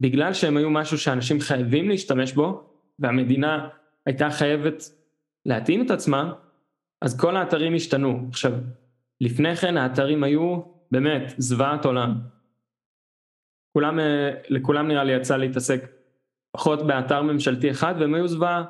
[0.00, 2.64] בגלל שהם היו משהו שאנשים חייבים להשתמש בו,
[2.98, 3.68] והמדינה
[4.06, 4.82] הייתה חייבת
[5.46, 6.32] להתאים את עצמה,
[7.02, 8.26] אז כל האתרים השתנו.
[8.28, 8.52] עכשיו,
[9.20, 12.14] לפני כן האתרים היו באמת זוועת עולם.
[13.72, 15.90] כולם, אה, לכולם נראה לי יצא להתעסק
[16.52, 18.64] פחות באתר ממשלתי אחד והם היו זוועה.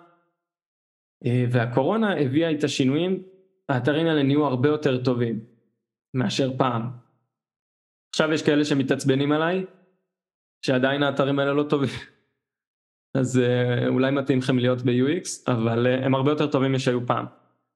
[1.26, 3.22] אה, והקורונה הביאה את השינויים,
[3.68, 5.51] האתרים האלה נהיו הרבה יותר טובים
[6.14, 6.90] מאשר פעם.
[8.14, 9.64] עכשיו יש כאלה שמתעצבנים עליי,
[10.66, 11.90] שעדיין האתרים האלה לא טובים.
[13.14, 17.26] אז אה, אולי מתאים לכם להיות ב-UX, אבל הם הרבה יותר טובים משהיו פעם.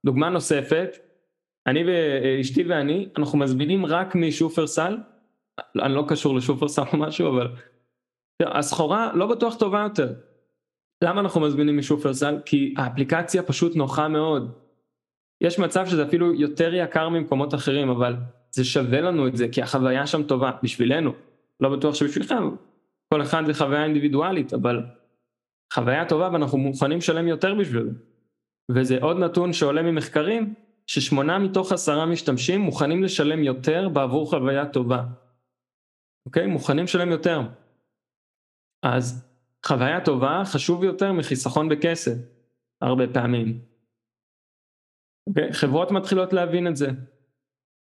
[0.06, 0.96] דוגמה נוספת,
[1.66, 4.98] אני ואשתי ואני, אנחנו מזמינים רק משופרסל,
[5.82, 7.48] אני לא קשור לשופרסל או משהו, אבל
[8.42, 10.14] הסחורה לא בטוח טובה יותר.
[11.04, 12.38] למה אנחנו מזמינים משופרסל?
[12.44, 14.65] כי האפליקציה פשוט נוחה מאוד.
[15.40, 18.16] יש מצב שזה אפילו יותר יקר ממקומות אחרים, אבל
[18.50, 21.12] זה שווה לנו את זה, כי החוויה שם טובה, בשבילנו.
[21.60, 22.50] לא בטוח שבשבילכם,
[23.08, 24.82] כל אחד זה חוויה אינדיבידואלית, אבל
[25.72, 27.90] חוויה טובה ואנחנו מוכנים לשלם יותר בשבילו.
[28.70, 30.54] וזה עוד נתון שעולה ממחקרים,
[30.86, 35.04] ששמונה מתוך עשרה משתמשים מוכנים לשלם יותר בעבור חוויה טובה.
[36.26, 36.46] אוקיי?
[36.46, 37.40] מוכנים לשלם יותר.
[38.82, 39.28] אז
[39.66, 42.16] חוויה טובה חשוב יותר מחיסכון בכסף,
[42.80, 43.58] הרבה פעמים.
[45.26, 45.52] אוקיי?
[45.52, 46.90] חברות מתחילות להבין את זה.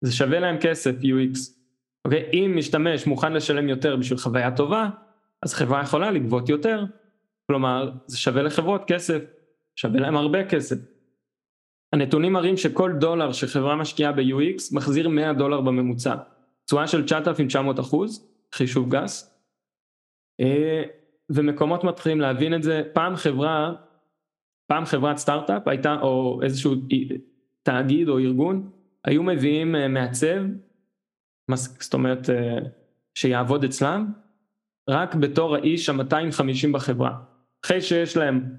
[0.02, 1.40] זה שווה להם כסף, UX.
[2.06, 2.30] אוקיי?
[2.34, 4.90] אם משתמש מוכן לשלם יותר בשביל חוויה טובה,
[5.44, 6.86] אז חברה יכולה לגבות יותר.
[7.48, 9.22] כלומר, זה שווה לחברות כסף,
[9.76, 10.76] שווה להם הרבה כסף.
[11.94, 16.16] הנתונים מראים שכל דולר שחברה משקיעה ב-UX מחזיר 100 דולר בממוצע.
[16.66, 19.38] תשואה של 9,900 אחוז, חישוב גס.
[20.40, 20.84] אה,
[21.30, 22.84] ומקומות מתחילים להבין את זה.
[22.94, 23.74] פעם חברה,
[24.68, 26.76] פעם חברת סטארט-אפ הייתה, או איזשהו
[27.64, 28.70] תאגיד או ארגון,
[29.06, 30.38] היו מביאים אה, מעצב,
[31.80, 32.58] זאת אומרת אה,
[33.16, 34.12] שיעבוד אצלם,
[34.90, 37.18] רק בתור האיש ה-250 בחברה.
[37.66, 38.56] אחרי שיש להם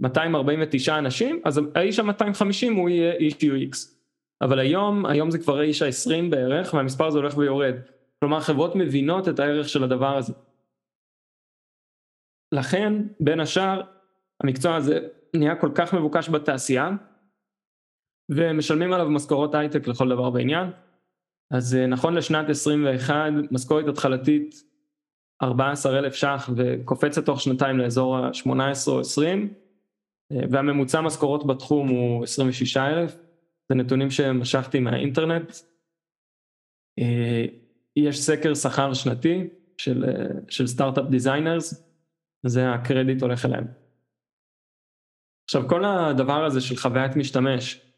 [0.00, 3.98] 249 אנשים, אז האיש ה-250 הוא יהיה איש UX.
[4.42, 7.74] אבל היום, היום זה כבר האיש ה-20 בערך, והמספר הזה הולך ויורד.
[8.20, 10.32] כלומר חברות מבינות את הערך של הדבר הזה.
[12.52, 13.82] לכן, בין השאר,
[14.42, 16.90] המקצוע הזה נהיה כל כך מבוקש בתעשייה,
[18.30, 20.70] ומשלמים עליו משכורות הייטק לכל דבר בעניין.
[21.50, 23.14] אז אה, נכון לשנת 21,
[23.50, 24.54] משכורת התחלתית
[25.42, 29.54] 14,000 ש"ח וקופצת תוך שנתיים לאזור ה-18 או 20,
[30.32, 33.16] אה, והממוצע משכורות בתחום הוא 26,000,
[33.68, 35.52] זה נתונים שמשכתי מהאינטרנט.
[36.98, 37.44] אה,
[37.96, 40.04] יש סקר שכר שנתי של,
[40.48, 41.84] של startup designers,
[42.46, 43.87] זה הקרדיט הולך אליהם.
[45.48, 47.92] עכשיו כל הדבר הזה של חוויית משתמש,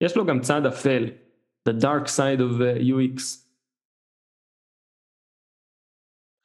[0.00, 1.04] יש לו גם צד אפל,
[1.68, 3.22] the dark side of UX.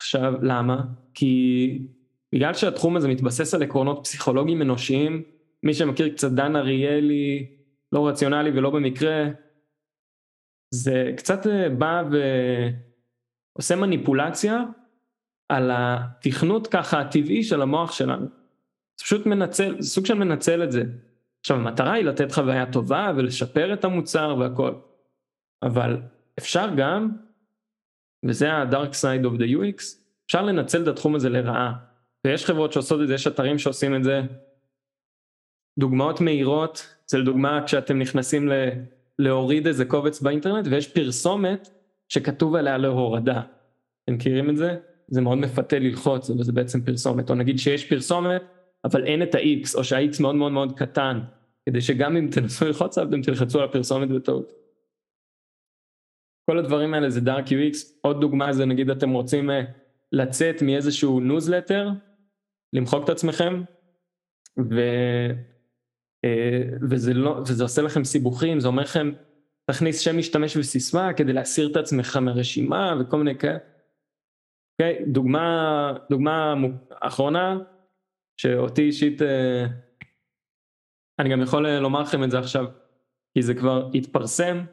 [0.02, 0.82] עכשיו למה?
[1.14, 1.88] כי
[2.36, 5.24] בגלל שהתחום הזה מתבסס על עקרונות פסיכולוגיים אנושיים,
[5.64, 7.56] מי שמכיר קצת דן אריאלי,
[7.92, 9.26] לא רציונלי ולא במקרה,
[10.74, 12.04] זה קצת אה, בא
[13.56, 14.64] ועושה מניפולציה
[15.50, 18.39] על התכנות ככה הטבעי של המוח שלנו.
[19.00, 20.84] זה פשוט מנצל, זה סוג של מנצל את זה.
[21.40, 24.74] עכשיו המטרה היא לתת חוויה טובה ולשפר את המוצר והכל,
[25.64, 25.98] אבל
[26.40, 27.10] אפשר גם,
[28.26, 29.84] וזה ה-dark side of the UX,
[30.26, 31.74] אפשר לנצל את התחום הזה לרעה,
[32.26, 34.22] ויש חברות שעושות את זה, יש אתרים שעושים את זה,
[35.80, 38.54] דוגמאות מהירות, זה לדוגמה כשאתם נכנסים ל...
[39.20, 41.70] להוריד איזה קובץ באינטרנט ויש פרסומת
[42.10, 43.42] שכתוב עליה להורדה.
[44.04, 44.78] אתם מכירים את זה?
[45.08, 48.42] זה מאוד מפתה ללחוץ וזה בעצם פרסומת, או נגיד שיש פרסומת
[48.86, 51.20] אבל אין את ה-X או שה-X מאוד מאוד מאוד קטן,
[51.66, 54.52] כדי שגם אם תנסו ללחוץ עליו אתם תלחצו על הפרסומת בטעות.
[56.50, 59.62] כל הדברים האלה זה dark UX, עוד דוגמה זה נגיד אתם רוצים אה,
[60.12, 61.90] לצאת מאיזשהו ניוזלטר,
[62.74, 63.64] למחוק את עצמכם,
[64.70, 64.80] ו...
[66.26, 69.12] אה, וזה, לא, וזה עושה לכם סיבוכים, זה אומר לכם
[69.72, 73.58] תכניס שם משתמש וסיסמה כדי להסיר את עצמך מרשימה וכל מיני כאלה.
[74.74, 75.06] אוקיי?
[75.08, 76.54] דוגמה, דוגמה
[76.90, 77.60] אחרונה
[78.40, 79.66] שאותי אישית, אה,
[81.20, 82.66] אני גם יכול אה, לומר לכם את זה עכשיו,
[83.34, 84.66] כי זה כבר התפרסם,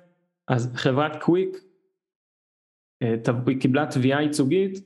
[0.48, 1.56] אז חברת קוויק
[3.60, 4.78] קיבלה תביעה ייצוגית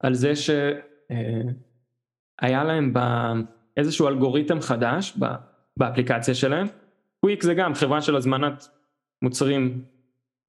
[0.00, 1.54] על זה שהיה
[2.64, 2.92] להם
[3.76, 5.18] איזשהו אלגוריתם חדש
[5.76, 6.66] באפליקציה שלהם.
[7.20, 8.68] קוויק זה גם חברה של הזמנת
[9.22, 9.84] מוצרים,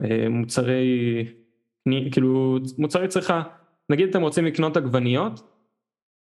[0.03, 1.25] אה, מוצרי,
[2.11, 3.43] כאילו מוצרי צריכה,
[3.89, 5.41] נגיד אתם רוצים לקנות עגבניות,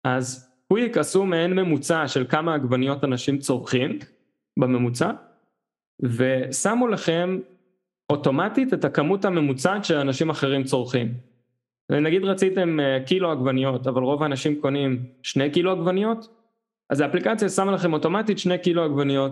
[0.03, 3.99] אז קוויק עשו מעין ממוצע של כמה עגבניות אנשים צורכים
[4.59, 5.11] בממוצע,
[6.01, 7.39] ושמו לכם
[8.09, 11.13] אוטומטית את הכמות הממוצעת שאנשים אחרים צורכים.
[11.91, 16.27] נגיד רציתם אה, קילו עגבניות, אבל רוב האנשים קונים שני קילו עגבניות,
[16.89, 19.31] אז האפליקציה שמה לכם אוטומטית שני קילו עגבניות.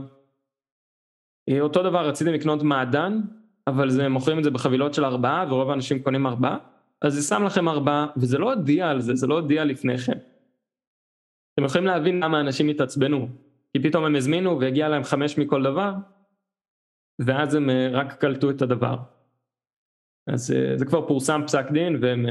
[1.49, 3.21] אה, אותו דבר רציתם לקנות מעדן,
[3.67, 6.57] אבל זה, מוכרים את זה בחבילות של ארבעה ורוב האנשים קונים ארבעה,
[7.01, 10.17] אז זה שם לכם ארבעה, וזה לא הודיע על זה, זה לא הודיע לפני כן.
[11.57, 13.29] אתם יכולים להבין למה אנשים התעצבנו,
[13.73, 15.93] כי פתאום הם הזמינו והגיע להם חמש מכל דבר,
[17.19, 18.97] ואז הם אה, רק קלטו את הדבר.
[20.27, 22.25] אז זה כבר פורסם פסק דין והם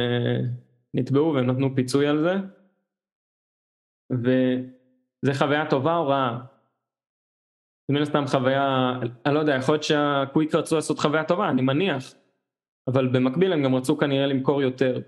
[0.95, 2.35] נתבעו והם נתנו פיצוי על זה.
[4.13, 4.31] ו...
[5.23, 6.45] זה חוויה טובה או רעה?
[7.89, 8.93] זה מן הסתם חוויה,
[9.27, 12.15] אני לא יודע, יכול להיות שהקוויק רצו לעשות חוויה טובה, אני מניח,
[12.89, 15.01] אבל במקביל הם גם רצו כנראה למכור יותר.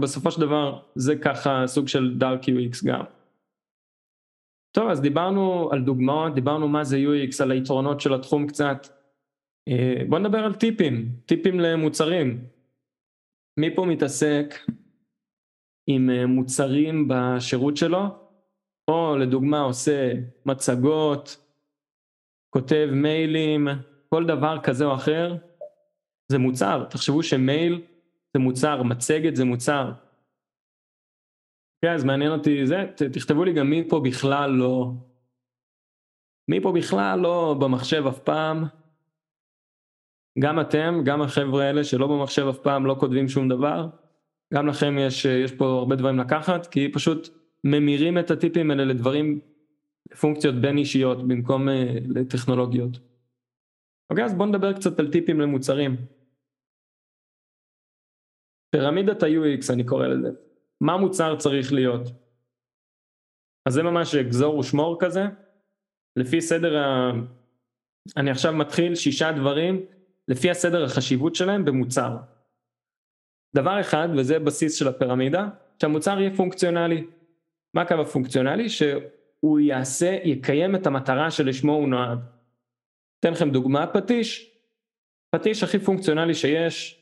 [0.00, 3.04] בסופו של דבר זה ככה סוג של דארק UX גם.
[4.72, 8.86] טוב אז דיברנו על דוגמאות, דיברנו מה זה UX, על היתרונות של התחום קצת.
[9.68, 12.44] אה, בוא נדבר על טיפים, טיפים למוצרים.
[13.56, 14.54] מי פה מתעסק
[15.86, 18.28] עם אה, מוצרים בשירות שלו?
[18.88, 20.12] או לדוגמה עושה
[20.46, 21.36] מצגות,
[22.50, 23.68] כותב מיילים,
[24.08, 25.36] כל דבר כזה או אחר,
[26.28, 27.82] זה מוצר, תחשבו שמייל
[28.34, 29.92] זה מוצר, מצגת זה מוצר.
[31.82, 34.92] כן, אז מעניין אותי זה, תכתבו לי גם מי פה בכלל לא,
[36.48, 38.64] מי פה בכלל לא במחשב אף פעם,
[40.38, 43.88] גם אתם, גם החבר'ה האלה שלא במחשב אף פעם לא כותבים שום דבר,
[44.54, 47.28] גם לכם יש, יש פה הרבה דברים לקחת, כי פשוט
[47.64, 49.40] ממירים את הטיפים האלה לדברים,
[50.20, 51.72] פונקציות בין אישיות במקום uh,
[52.08, 52.98] לטכנולוגיות.
[54.10, 55.96] אוקיי, אז בואו נדבר קצת על טיפים למוצרים.
[58.70, 60.28] פירמידת ה-UX אני קורא לזה,
[60.80, 62.02] מה מוצר צריך להיות?
[63.66, 65.24] אז זה ממש גזור ושמור כזה,
[66.16, 67.12] לפי סדר ה...
[68.16, 69.86] אני עכשיו מתחיל שישה דברים
[70.28, 72.16] לפי הסדר החשיבות שלהם במוצר.
[73.54, 75.48] דבר אחד, וזה בסיס של הפירמידה,
[75.82, 77.06] שהמוצר יהיה פונקציונלי.
[77.74, 78.68] מה הקו הפונקציונלי?
[78.68, 82.18] שהוא יעשה, יקיים את המטרה שלשמו הוא נועד.
[83.20, 84.54] אתן לכם דוגמה, פטיש.
[85.30, 86.97] פטיש הכי פונקציונלי שיש,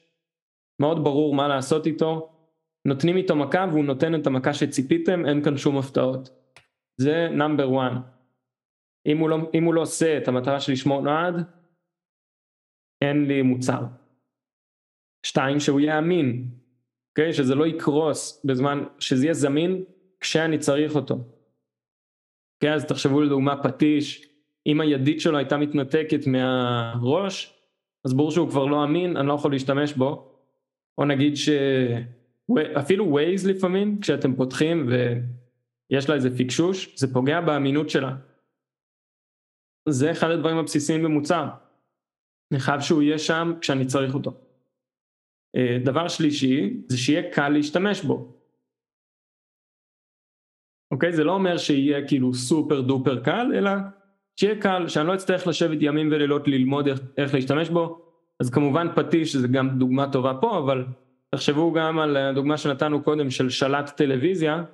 [0.81, 2.33] מאוד ברור מה לעשות איתו,
[2.85, 6.31] נותנים איתו מכה והוא נותן את המכה שציפיתם, אין כאן שום הפתעות.
[7.01, 7.93] זה נאמבר 1.
[9.07, 11.35] אם לא, אם הוא לא עושה את המטרה שלשמו נועד,
[13.05, 13.83] אין לי מוצר.
[15.27, 16.67] שתיים, שהוא יהיה אמין, okay?
[17.11, 17.33] אוקיי?
[17.33, 19.85] שזה לא יקרוס בזמן, שזה יהיה זמין
[20.21, 21.19] כשאני צריך אותו.
[22.61, 24.29] כן, אז תחשבו לדוגמה פטיש,
[24.67, 27.61] אם הידית שלו הייתה מתנתקת מהראש,
[28.05, 30.36] אז ברור שהוא כבר לא אמין, אני לא יכול להשתמש בו.
[30.99, 31.49] או נגיד ש...
[32.81, 38.17] אפילו ווייז לפעמים, כשאתם פותחים ויש לה איזה פיקשוש, זה פוגע באמינות שלה.
[39.89, 41.49] זה אחד הדברים הבסיסיים במוצר.
[42.53, 44.41] אני חייב שהוא יהיה שם כשאני צריך אותו.
[45.57, 48.33] אה, דבר שלישי, זה שיהיה קל להשתמש בו.
[50.91, 51.13] אוקיי?
[51.13, 53.71] זה לא אומר שיהיה כאילו סופר דופר קל, אלא
[54.37, 58.06] שיהיה קל, שאני לא אצטרך לשבת ימים ולילות ללמוד איך, איך להשתמש בו,
[58.41, 60.87] אז כמובן פטיש זה גם דוגמה טובה פה, אבל
[61.35, 64.65] תחשבו גם על הדוגמה שנתנו קודם של שלט טלוויזיה,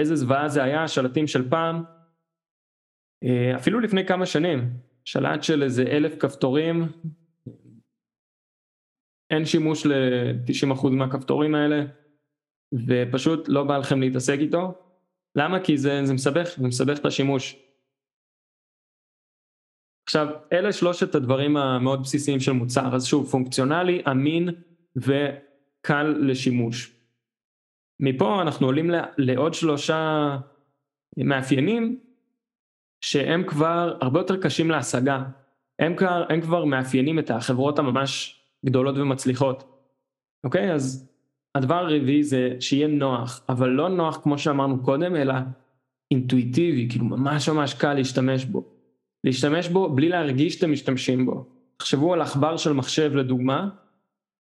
[0.00, 1.84] איזה זוועה זה היה, שלטים של פעם,
[3.24, 4.70] אה, אפילו לפני כמה שנים,
[5.04, 6.84] שלט של איזה אלף כפתורים,
[9.30, 11.84] אין שימוש ל-90% מהכפתורים האלה,
[12.86, 14.74] ופשוט לא בא לכם להתעסק איתו.
[15.34, 15.64] למה?
[15.64, 17.67] כי זה, זה מסבך, זה מסבך את השימוש.
[20.08, 24.48] עכשיו, אלה שלושת הדברים המאוד בסיסיים של מוצר, אז שוב, פונקציונלי, אמין
[24.96, 26.92] וקל לשימוש.
[28.00, 30.36] מפה אנחנו עולים לעוד שלושה
[31.16, 31.98] מאפיינים
[33.00, 35.24] שהם כבר הרבה יותר קשים להשגה.
[35.78, 39.84] הם כבר, הם כבר מאפיינים את החברות הממש גדולות ומצליחות.
[40.44, 40.72] אוקיי?
[40.72, 41.10] אז
[41.54, 45.34] הדבר הרביעי זה שיהיה נוח, אבל לא נוח כמו שאמרנו קודם, אלא
[46.10, 48.77] אינטואיטיבי, כאילו ממש ממש קל להשתמש בו.
[49.24, 51.46] להשתמש בו בלי להרגיש שאתם משתמשים בו.
[51.76, 53.68] תחשבו על עכבר של מחשב לדוגמה,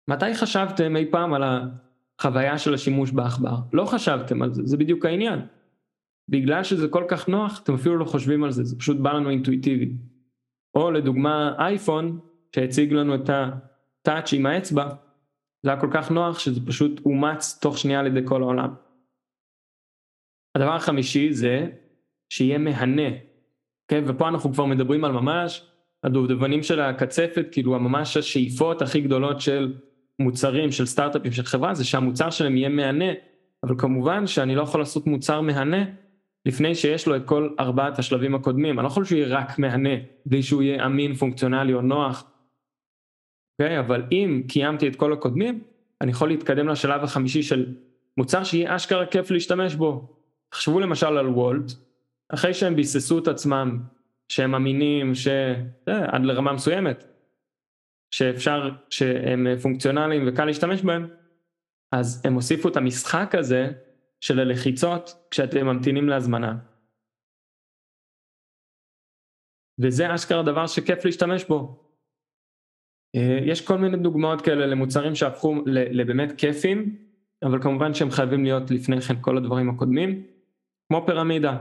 [0.10, 3.56] מתי חשבתם אי פעם על החוויה של השימוש בעכבר?
[3.74, 5.39] לא חשבתם על זה, זה בדיוק העניין.
[6.30, 9.30] בגלל שזה כל כך נוח, אתם אפילו לא חושבים על זה, זה פשוט בא לנו
[9.30, 9.93] אינטואיטיבי.
[10.76, 12.19] או לדוגמה אייפון,
[12.56, 14.89] שהציג לנו את הטאץ' עם האצבע,
[15.63, 18.74] זה היה כל כך נוח שזה פשוט אומץ תוך שנייה על ידי כל העולם.
[20.56, 21.67] הדבר החמישי זה
[22.30, 23.10] שיהיה מהנה,
[23.89, 24.04] כן?
[24.08, 25.65] ופה אנחנו כבר מדברים על ממש
[26.04, 29.73] הדובדבנים של הקצפת, כאילו ממש השאיפות הכי גדולות של
[30.19, 33.12] מוצרים, של סטארט-אפים, של חברה, זה שהמוצר שלהם יהיה מהנה,
[33.63, 35.86] אבל כמובן שאני לא יכול לעשות מוצר מהנה
[36.45, 39.95] לפני שיש לו את כל ארבעת השלבים הקודמים, אני לא יכול שהוא יהיה רק מהנה,
[40.25, 42.32] בלי שהוא יהיה אמין, פונקציונלי או נוח,
[43.62, 43.78] אוקיי?
[43.78, 45.62] Okay, אבל אם קיימתי את כל הקודמים,
[46.02, 47.73] אני יכול להתקדם לשלב החמישי של
[48.17, 50.08] מוצר שיהיה אשכרה כיף להשתמש בו.
[50.49, 51.71] תחשבו למשל על וולט,
[52.29, 53.79] אחרי שהם ביססו את עצמם,
[54.29, 55.27] שהם אמינים, ש...
[55.85, 57.03] עד לרמה מסוימת,
[58.11, 61.07] שאפשר, שהם פונקציונליים וקל להשתמש בהם,
[61.91, 63.71] אז הם הוסיפו את המשחק הזה
[64.21, 66.57] של הלחיצות כשאתם ממתינים להזמנה.
[69.81, 71.83] וזה אשכרה דבר שכיף להשתמש בו.
[73.15, 76.95] אה, יש כל מיני דוגמאות כאלה למוצרים שהפכו לבאמת כיפים,
[77.43, 80.23] אבל כמובן שהם חייבים להיות לפני כן כל הדברים הקודמים,
[80.87, 81.57] כמו פירמידה.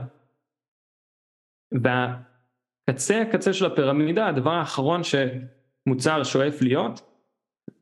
[1.71, 7.01] והקצה הקצה של הפירמידה, הדבר האחרון שמוצר שואף להיות,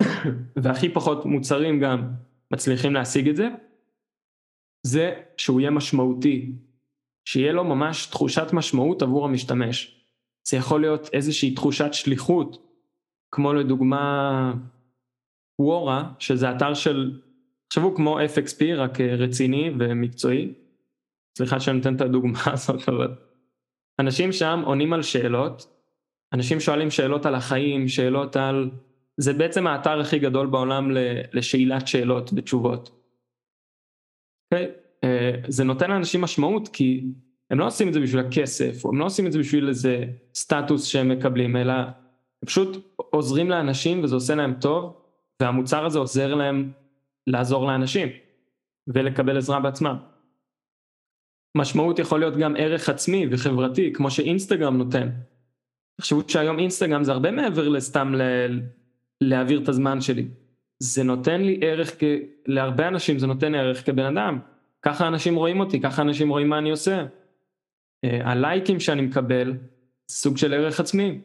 [0.64, 2.12] והכי פחות מוצרים גם
[2.52, 3.50] מצליחים להשיג את זה,
[4.86, 6.52] זה שהוא יהיה משמעותי,
[7.26, 9.98] שיהיה לו ממש תחושת משמעות עבור המשתמש.
[10.48, 12.68] זה יכול להיות איזושהי תחושת שליחות,
[13.32, 14.54] כמו לדוגמה
[15.60, 17.22] וורה, שזה אתר של,
[17.68, 20.54] תחשבו כמו FXP, רק אה, רציני ומקצועי.
[21.38, 23.16] סליחה שאני נותן את הדוגמה הזאת, אבל...
[24.00, 25.78] אנשים שם עונים על שאלות,
[26.34, 28.70] אנשים שואלים שאלות על החיים, שאלות על...
[29.18, 30.92] זה בעצם האתר הכי גדול בעולם
[31.34, 32.90] לשאלת שאלות ותשובות.
[32.90, 32.94] Okay?
[34.54, 34.72] אוקיי?
[35.04, 37.04] אה, זה נותן לאנשים משמעות כי
[37.50, 40.06] הם לא עושים את זה בשביל הכסף, או הם לא עושים את זה בשביל איזה
[40.36, 45.02] סטטוס שהם מקבלים, אלא הם פשוט עוזרים לאנשים וזה עושה להם טוב,
[45.42, 46.72] והמוצר הזה עוזר להם
[47.28, 48.08] לעזור לאנשים
[48.88, 49.98] ולקבל עזרה בעצמם.
[51.58, 55.10] משמעות יכול להיות גם ערך עצמי וחברתי, כמו שאינסטגרם נותן.
[55.98, 58.22] תחשבו שהיום אינסטגרם זה הרבה מעבר לסתם ל...
[59.22, 60.28] להעביר את הזמן שלי.
[60.80, 62.04] זה נותן לי ערך, כ...
[62.46, 64.40] להרבה אנשים זה נותן ערך כבן אדם.
[64.82, 67.06] ככה אנשים רואים אותי, ככה אנשים רואים מה אני עושה.
[68.06, 69.54] אה, הלייקים שאני מקבל,
[70.12, 71.22] סוג של ערך עצמי.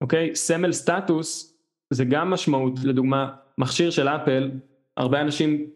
[0.00, 0.36] אוקיי?
[0.36, 1.58] סמל סטטוס
[1.90, 4.50] זה גם משמעות, לדוגמה, מכשיר של אפל,
[4.96, 5.70] הרבה אנשים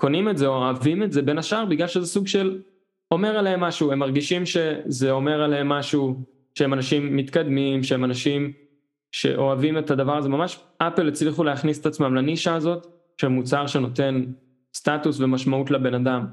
[0.00, 2.62] קונים את זה או אוהבים את זה בין השאר בגלל שזה סוג של
[3.10, 6.22] אומר עליהם משהו, הם מרגישים שזה אומר עליהם משהו,
[6.54, 8.52] שהם אנשים מתקדמים, שהם אנשים
[9.12, 12.86] שאוהבים את הדבר הזה, ממש Apple הצליחו להכניס את עצמם לנישה הזאת
[13.16, 14.24] של מוצר שנותן
[14.74, 16.26] סטטוס ומשמעות לבן אדם.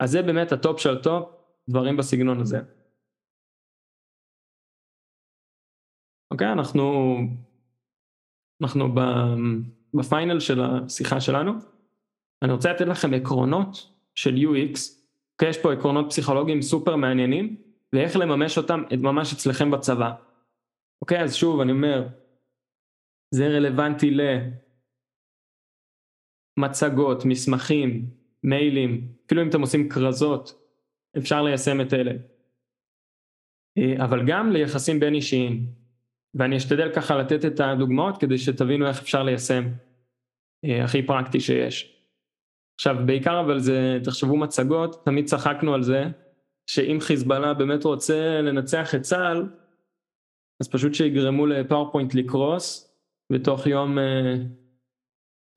[0.00, 1.28] אז זה באמת הטופ של הטופ,
[1.68, 2.60] דברים בסגנון הזה.
[6.30, 7.16] אוקיי, אנחנו,
[8.62, 8.94] אנחנו
[9.94, 11.77] בפיינל של השיחה שלנו.
[12.42, 14.78] אני רוצה לתת לכם עקרונות של UX,
[15.32, 17.56] אוקיי, יש פה עקרונות פסיכולוגיים סופר מעניינים,
[17.92, 20.12] ואיך לממש אותם ממש אצלכם בצבא.
[21.02, 22.08] אוקיי, אז שוב אני אומר,
[23.34, 24.16] זה רלוונטי
[26.58, 28.10] למצגות, מסמכים,
[28.44, 30.62] מיילים, אפילו אם אתם עושים כרזות,
[31.18, 32.12] אפשר ליישם את אלה.
[33.78, 35.66] אה, אבל גם ליחסים בין אישיים,
[36.34, 39.64] ואני אשתדל ככה לתת את הדוגמאות כדי שתבינו איך אפשר ליישם
[40.64, 41.97] אה, הכי פרקטי שיש.
[42.78, 46.04] עכשיו בעיקר אבל זה, תחשבו מצגות, תמיד צחקנו על זה,
[46.66, 49.48] שאם חיזבאללה באמת רוצה לנצח את צה"ל,
[50.62, 52.94] אז פשוט שיגרמו לפאורפוינט לקרוס,
[53.32, 54.34] ותוך יום, אה,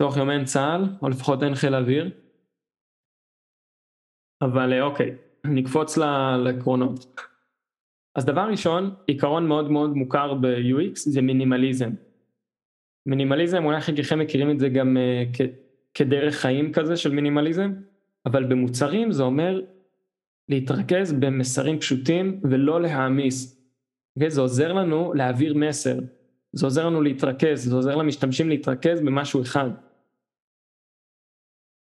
[0.01, 2.09] תוך יום אין צה"ל, או לפחות אין חיל אוויר.
[4.41, 5.15] אבל אה, אוקיי,
[5.45, 5.97] נקפוץ
[6.43, 7.21] לעקרונות.
[8.15, 11.89] אז דבר ראשון, עיקרון מאוד מאוד מוכר ב-UX זה מינימליזם.
[13.05, 15.37] מינימליזם, אולי חלקכם מכירים את זה גם uh,
[15.93, 17.73] כדרך חיים כזה של מינימליזם,
[18.25, 19.61] אבל במוצרים זה אומר
[20.49, 23.55] להתרכז במסרים פשוטים ולא להעמיס.
[23.55, 23.61] Okay,
[24.15, 24.29] אוקיי?
[24.29, 25.99] זה עוזר לנו להעביר מסר,
[26.53, 29.69] זה עוזר לנו להתרכז, זה עוזר למשתמשים להתרכז במשהו אחד.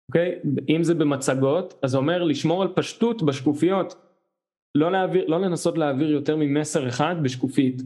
[0.09, 0.39] אוקיי?
[0.69, 3.95] אם זה במצגות, אז זה אומר לשמור על פשטות בשקופיות,
[4.75, 7.83] לא, להעביר, לא לנסות להעביר יותר ממסר אחד בשקופית.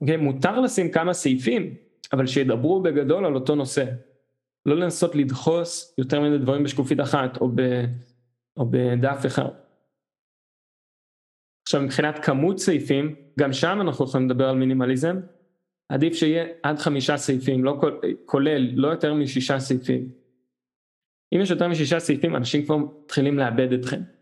[0.00, 0.16] אוקיי?
[0.16, 1.74] מותר לשים כמה סעיפים,
[2.12, 3.84] אבל שידברו בגדול על אותו נושא.
[4.66, 7.60] לא לנסות לדחוס יותר מדי דברים בשקופית אחת או, ב,
[8.56, 9.48] או בדף אחד.
[11.62, 15.16] עכשיו מבחינת כמות סעיפים, גם שם אנחנו יכולים לדבר על מינימליזם,
[15.88, 17.80] עדיף שיהיה עד חמישה סעיפים, לא
[18.24, 20.12] כולל, לא יותר משישה סעיפים.
[21.34, 24.00] אם יש יותר משישה סעיפים, אנשים כבר מתחילים לאבד אתכם.
[24.00, 24.16] Okay,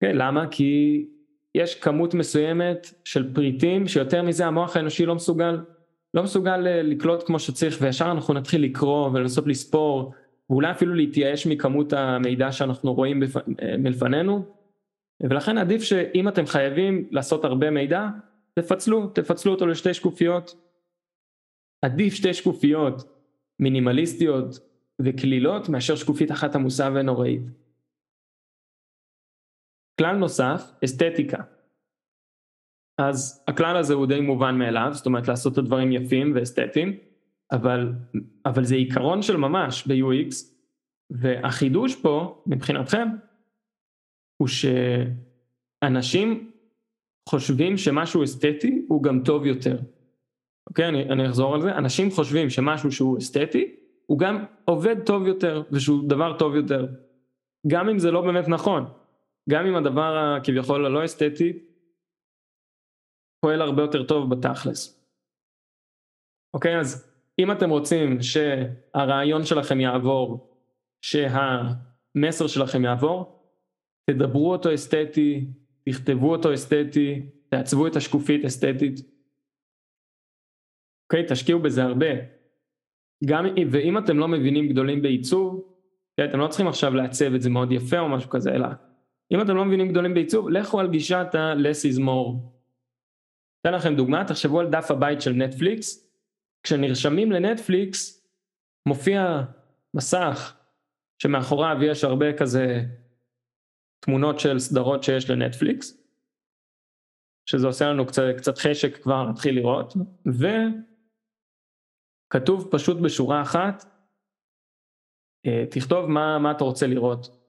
[0.00, 0.48] כן, למה?
[0.50, 1.04] כי
[1.54, 5.56] יש כמות מסוימת של פריטים שיותר מזה המוח האנושי לא מסוגל,
[6.14, 10.12] לא מסוגל אה, לקלוט כמו שצריך וישר אנחנו נתחיל לקרוא ולנסות לספור
[10.50, 13.36] ואולי אפילו להתייאש מכמות המידע שאנחנו רואים בפ...
[13.36, 14.44] אה, מלפנינו
[15.22, 18.06] ולכן עדיף שאם אתם חייבים לעשות הרבה מידע
[18.54, 20.54] תפצלו, תפצלו אותו לשתי שקופיות
[21.82, 23.02] עדיף שתי שקופיות
[23.58, 24.58] מינימליסטיות
[25.02, 27.42] וקלילות מאשר שקופית אחת עמוסה ונוראית.
[30.00, 31.42] כלל נוסף, אסתטיקה.
[33.00, 36.96] אז הכלל הזה הוא די מובן מאליו, זאת אומרת לעשות את הדברים יפים ואסתטיים,
[37.52, 37.92] אבל,
[38.46, 40.34] אבל זה עיקרון של ממש ב-UX,
[41.10, 43.08] והחידוש פה מבחינתכם
[44.36, 44.48] הוא
[45.82, 46.50] שאנשים
[47.28, 49.78] חושבים שמשהו אסתטי הוא גם טוב יותר.
[50.68, 53.74] אוקיי, אני, אני אחזור על זה, אנשים חושבים שמשהו שהוא אסתטי
[54.06, 56.86] הוא גם עובד טוב יותר ושהוא דבר טוב יותר.
[57.66, 58.84] גם אם זה לא באמת נכון,
[59.50, 61.52] גם אם הדבר הכביכול הלא אסתטי
[63.40, 65.00] פועל הרבה יותר טוב בתכלס.
[66.54, 70.56] אוקיי, אז אם אתם רוצים שהרעיון שלכם יעבור,
[71.02, 73.44] שהמסר שלכם יעבור,
[74.10, 75.46] תדברו אותו אסתטי,
[75.88, 79.00] תכתבו אותו אסתטי, תעצבו את השקופית אסתטית.
[81.04, 82.06] אוקיי, תשקיעו בזה הרבה.
[83.24, 85.74] גם, ואם אתם לא מבינים גדולים בעיצוב,
[86.24, 88.68] אתם לא צריכים עכשיו לעצב את זה מאוד יפה או משהו כזה, אלא
[89.32, 92.59] אם אתם לא מבינים גדולים בעיצוב, לכו על גישת ה-less is more.
[93.60, 96.10] אתן לכם דוגמא, תחשבו על דף הבית של נטפליקס,
[96.62, 98.26] כשנרשמים לנטפליקס
[98.88, 99.42] מופיע
[99.94, 100.56] מסך
[101.22, 102.82] שמאחוריו יש הרבה כזה
[104.00, 106.00] תמונות של סדרות שיש לנטפליקס,
[107.46, 109.94] שזה עושה לנו קצת, קצת חשק כבר להתחיל לראות,
[112.30, 113.84] וכתוב פשוט בשורה אחת,
[115.46, 117.40] אה, תכתוב מה, מה אתה רוצה לראות.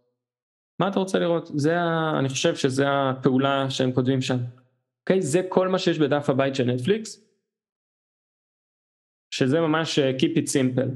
[0.80, 1.50] מה אתה רוצה לראות?
[1.56, 2.20] זה, ה...
[2.20, 4.38] אני חושב שזה הפעולה שהם כותבים שם.
[5.02, 5.18] אוקיי?
[5.18, 5.22] Okay?
[5.22, 7.32] זה כל מה שיש בדף הבית של נטפליקס,
[9.34, 10.92] שזה ממש uh, keep it simple.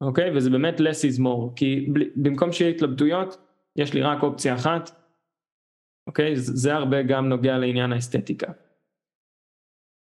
[0.00, 0.30] אוקיי?
[0.30, 0.36] Okay?
[0.36, 1.98] וזה באמת less is more, כי ב...
[2.22, 3.36] במקום שיהיה התלבטויות,
[3.76, 4.90] יש לי רק אופציה אחת.
[6.06, 6.32] אוקיי?
[6.32, 6.36] Okay?
[6.36, 8.52] זה הרבה גם נוגע לעניין האסתטיקה.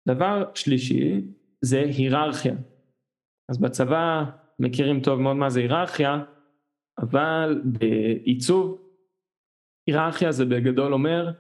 [0.08, 1.22] דבר שלישי
[1.62, 2.56] זה היררכיה.
[3.50, 4.24] אז בצבא
[4.60, 6.24] מכירים טוב מאוד מה זה היררכיה,
[7.00, 8.82] אבל בעיצוב,
[9.88, 11.32] היררכיה זה בגדול אומר,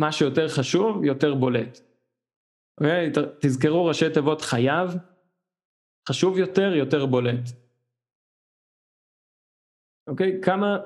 [0.00, 1.78] מה שיותר חשוב, יותר בולט.
[2.80, 3.10] אוקיי?
[3.40, 4.90] תזכרו ראשי תיבות חייב,
[6.08, 7.44] חשוב יותר, יותר בולט.
[10.06, 10.40] אוקיי?
[10.42, 10.78] כמה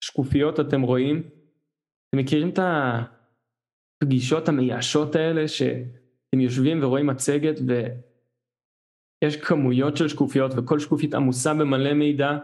[0.00, 1.22] שקופיות אתם רואים?
[2.08, 2.58] אתם מכירים את
[4.02, 11.94] הפגישות המייאשות האלה שאתם יושבים ורואים מצגת ויש כמויות של שקופיות וכל שקופית עמוסה במלא
[11.94, 12.38] מידע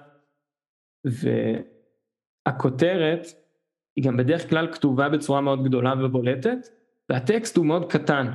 [2.46, 3.26] והכותרת
[4.00, 6.68] היא גם בדרך כלל כתובה בצורה מאוד גדולה ובולטת
[7.08, 8.32] והטקסט הוא מאוד קטן,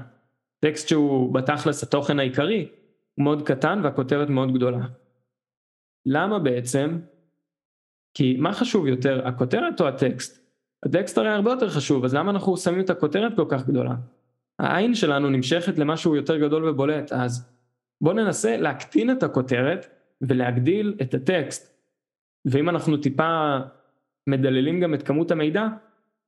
[0.59, 2.69] טקסט שהוא בתכלס התוכן העיקרי
[3.15, 4.85] הוא מאוד קטן והכותרת מאוד גדולה.
[6.05, 6.99] למה בעצם?
[8.13, 10.49] כי מה חשוב יותר, הכותרת או הטקסט?
[10.85, 13.95] הטקסט הרי הרבה יותר חשוב, אז למה אנחנו שמים את הכותרת כל כך גדולה?
[14.59, 17.51] העין שלנו נמשכת למשהו יותר גדול ובולט, אז
[18.01, 19.85] בואו ננסה להקטין את הכותרת
[20.21, 21.75] ולהגדיל את הטקסט.
[22.45, 23.57] ואם אנחנו טיפה
[24.27, 25.67] מדללים גם את כמות המידע,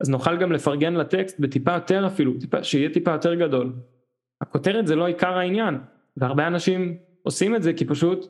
[0.00, 3.72] אז נוכל גם לפרגן לטקסט בטיפה יותר אפילו, טיפה, שיהיה טיפה יותר גדול.
[4.40, 5.74] הכותרת זה לא עיקר העניין,
[6.16, 8.26] והרבה אנשים עושים את זה כי פשוט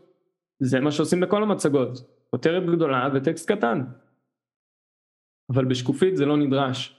[0.61, 1.99] זה מה שעושים בכל המצגות,
[2.31, 3.85] כותרת גדולה וטקסט קטן.
[5.53, 6.95] אבל בשקופית זה לא נדרש.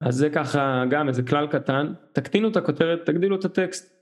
[0.00, 4.00] אז זה ככה גם איזה כלל קטן, תקטינו את הכותרת, תגדילו את הטקסט.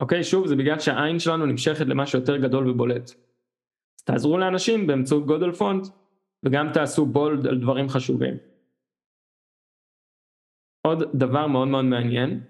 [0.00, 3.10] אוקיי, שוב, זה בגלל שהעין שלנו נמשכת למשהו יותר גדול ובולט.
[4.02, 5.86] אז תעזרו לאנשים באמצעות גודל פונט,
[6.42, 8.34] וגם תעשו בולד על דברים חשובים.
[10.86, 12.40] עוד דבר מאוד מאוד מעניין,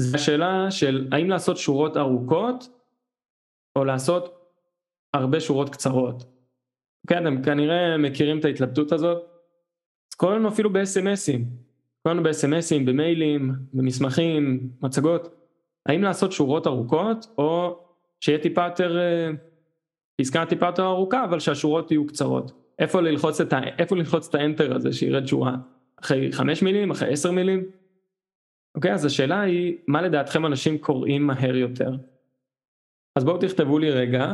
[0.00, 2.68] זה השאלה של האם לעשות שורות ארוכות,
[3.76, 4.52] או לעשות
[5.14, 6.24] הרבה שורות קצרות.
[7.06, 9.22] כן, אתם כנראה מכירים את ההתלבטות הזאת,
[10.12, 11.40] אז קוראים לנו אפילו ב-SMSים,
[12.02, 15.34] קוראים לנו ב-SMSים, במיילים, במסמכים, מצגות,
[15.86, 17.78] האם לעשות שורות ארוכות, או
[18.20, 19.30] שיהיה טיפה יותר, אה,
[20.22, 22.52] פסקה טיפה יותר ארוכה, אבל שהשורות יהיו קצרות.
[22.78, 25.56] איפה ללחוץ את, ה, איפה ללחוץ את האנטר הזה שירד שורה?
[26.00, 27.64] אחרי חמש מילים, אחרי עשר מילים?
[28.74, 31.96] אוקיי, אז השאלה היא, מה לדעתכם אנשים קוראים מהר יותר?
[33.16, 34.32] אז בואו תכתבו לי רגע,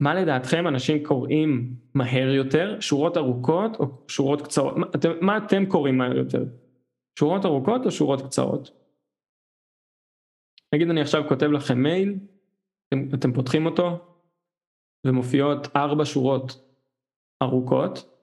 [0.00, 4.76] מה לדעתכם אנשים קוראים מהר יותר, שורות ארוכות או שורות קצרות?
[4.76, 6.44] מה אתם, מה אתם קוראים מהר יותר?
[7.18, 8.70] שורות ארוכות או שורות קצרות?
[10.74, 12.14] נגיד אני עכשיו כותב לכם מייל,
[12.88, 13.98] אתם, אתם פותחים אותו,
[15.08, 16.74] ומופיעות ארבע שורות
[17.42, 18.14] ארוכות,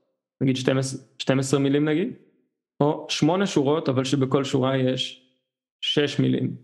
[0.41, 2.13] נגיד 12, 12 מילים נגיד,
[2.79, 5.29] או שמונה שורות אבל שבכל שורה יש
[5.81, 6.55] שש מילים.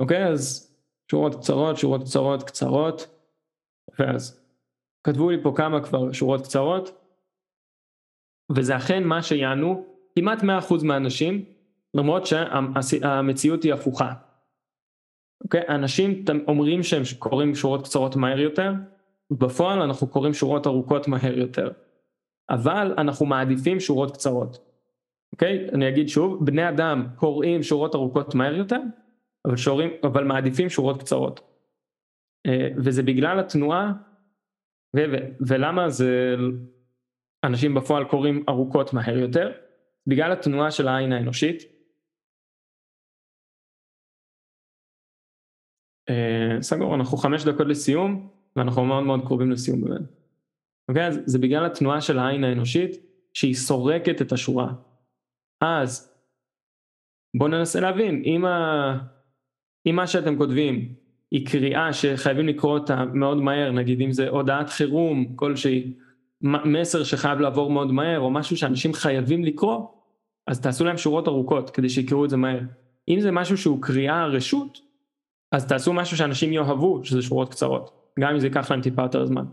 [0.00, 0.74] אוקיי אז
[1.10, 3.06] שורות קצרות, שורות קצרות, קצרות,
[3.98, 4.44] ואז
[5.04, 6.90] כתבו לי פה כמה כבר שורות קצרות,
[8.56, 9.86] וזה אכן מה שיענו
[10.18, 10.44] כמעט 100%
[10.84, 11.44] מהאנשים,
[11.94, 14.12] למרות שהמציאות היא הפוכה.
[15.44, 15.62] אוקיי?
[15.68, 18.72] אנשים אומרים שהם קוראים שורות קצרות מהר יותר,
[19.30, 21.70] בפועל אנחנו קוראים שורות ארוכות מהר יותר.
[22.50, 24.58] אבל אנחנו מעדיפים שורות קצרות.
[25.32, 25.68] אוקיי?
[25.72, 28.80] אני אגיד שוב, בני אדם קוראים שורות ארוכות מהר יותר,
[29.46, 31.40] אבל, שורים, אבל מעדיפים שורות קצרות.
[32.46, 33.92] אה, וזה בגלל התנועה,
[34.96, 35.16] ו, ו,
[35.46, 36.34] ולמה זה
[37.44, 39.52] אנשים בפועל קוראים ארוכות מהר יותר?
[40.06, 41.77] בגלל התנועה של העין האנושית.
[46.60, 50.00] סגור, אנחנו חמש דקות לסיום, ואנחנו מאוד מאוד קרובים לסיום באמת.
[50.88, 51.06] אוקיי?
[51.06, 52.96] אז זה בגלל התנועה של העין האנושית,
[53.34, 54.72] שהיא סורקת את השורה.
[55.60, 56.14] אז
[57.36, 58.98] בואו ננסה להבין, אם, ה...
[59.86, 60.94] אם מה שאתם כותבים
[61.30, 65.92] היא קריאה שחייבים לקרוא אותה מאוד מהר, נגיד אם זה הודעת חירום כלשהי,
[66.42, 69.86] מסר שחייב לעבור מאוד מהר, או משהו שאנשים חייבים לקרוא,
[70.46, 72.60] אז תעשו להם שורות ארוכות כדי שיקראו את זה מהר.
[73.08, 74.78] אם זה משהו שהוא קריאה רשות,
[75.52, 79.24] אז תעשו משהו שאנשים יאהבו, שזה שורות קצרות, גם אם זה ייקח להם טיפה יותר
[79.24, 79.44] זמן.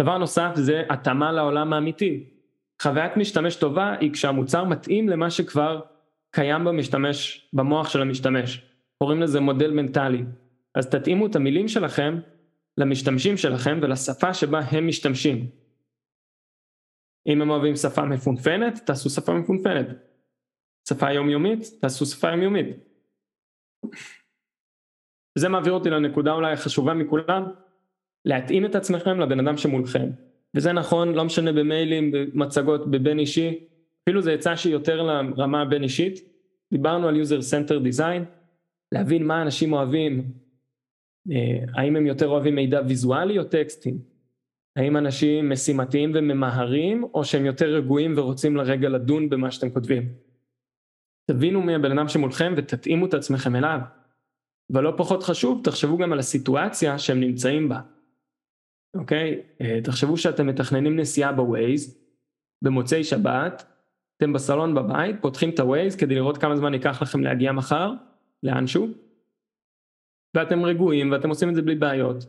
[0.00, 2.24] דבר נוסף זה התאמה לעולם האמיתי.
[2.82, 5.80] חוויית משתמש טובה היא כשהמוצר מתאים למה שכבר
[6.30, 8.62] קיים במשתמש, במוח של המשתמש.
[8.98, 10.24] קוראים לזה מודל מנטלי.
[10.74, 12.18] אז תתאימו את המילים שלכם
[12.78, 15.50] למשתמשים שלכם ולשפה שבה הם משתמשים.
[17.26, 19.86] אם הם אוהבים שפה מפונפנת, תעשו שפה מפונפנת.
[20.88, 22.66] שפה יומיומית, תעשו שפה יומיומית.
[25.36, 27.44] וזה מעביר אותי לנקודה אולי החשובה מכולם,
[28.24, 30.10] להתאים את עצמכם לבן אדם שמולכם.
[30.56, 33.58] וזה נכון, לא משנה במיילים, במצגות, בבין אישי,
[34.02, 36.20] אפילו זה יצא שהיא יותר לרמה הבין אישית.
[36.72, 38.22] דיברנו על user center design,
[38.92, 40.32] להבין מה אנשים אוהבים,
[41.30, 43.98] אה, האם הם יותר אוהבים מידע ויזואלי או טקסטים,
[44.76, 50.08] האם אנשים משימתיים וממהרים או שהם יותר רגועים ורוצים לרגע לדון במה שאתם כותבים.
[51.30, 53.80] תבינו מי הבן אדם שמולכם ותתאימו את עצמכם אליו.
[54.70, 57.80] ולא פחות חשוב, תחשבו גם על הסיטואציה שהם נמצאים בה.
[58.96, 59.40] אוקיי?
[59.60, 61.98] אה, תחשבו שאתם מתכננים נסיעה בווייז,
[62.62, 63.66] במוצאי שבת,
[64.16, 67.92] אתם בסלון בבית, פותחים את הווייז כדי לראות כמה זמן ייקח לכם להגיע מחר,
[68.42, 68.88] לאנשהו,
[70.36, 72.26] ואתם רגועים ואתם עושים את זה בלי בעיות.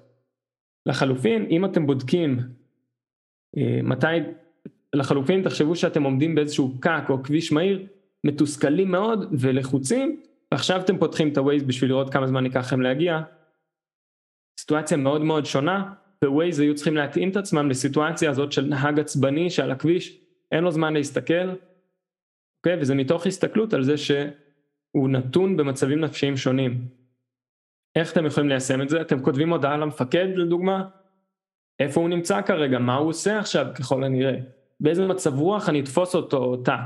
[0.86, 2.40] לחלופין, אם אתם בודקים
[3.58, 4.08] אה, מתי,
[4.96, 7.88] לחלופין תחשבו שאתם עומדים באיזשהו פקק או כביש מהיר,
[8.24, 10.22] מתוסכלים מאוד ולחוצים,
[10.52, 13.22] ועכשיו אתם פותחים את הווייז בשביל לראות כמה זמן ייקח לכם להגיע.
[14.60, 15.94] סיטואציה מאוד מאוד שונה,
[16.26, 20.20] ווייז היו צריכים להתאים את עצמם לסיטואציה הזאת של נהג עצבני שעל הכביש
[20.52, 21.50] אין לו זמן להסתכל,
[22.60, 22.82] אוקיי?
[22.82, 26.88] וזה מתוך הסתכלות על זה שהוא נתון במצבים נפשיים שונים.
[27.96, 29.02] איך אתם יכולים ליישם את זה?
[29.02, 30.90] אתם כותבים הודעה למפקד לדוגמה?
[31.80, 32.80] איפה הוא נמצא כרגע?
[32.80, 34.40] מה הוא עושה עכשיו ככל הנראה?
[34.80, 36.78] באיזה מצב רוח אני אתפוס אותו או אותה?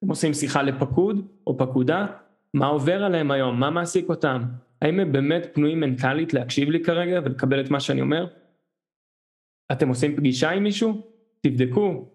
[0.00, 2.06] אתם עושים שיחה לפקוד או פקודה?
[2.54, 3.60] מה עובר עליהם היום?
[3.60, 4.42] מה מעסיק אותם?
[4.82, 8.26] האם הם באמת פנויים מנטלית להקשיב לי כרגע ולקבל את מה שאני אומר?
[9.72, 11.02] אתם עושים פגישה עם מישהו?
[11.40, 12.08] תבדקו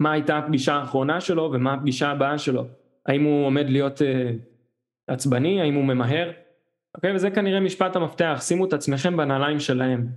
[0.00, 2.64] מה הייתה הפגישה האחרונה שלו ומה הפגישה הבאה שלו.
[3.06, 4.00] האם הוא עומד להיות
[5.06, 6.32] עצבני, האם הוא ממהר,
[6.96, 7.14] אוקיי?
[7.14, 10.08] וזה כנראה משפט המפתח, שימו את עצמכם בנעליים שלהם.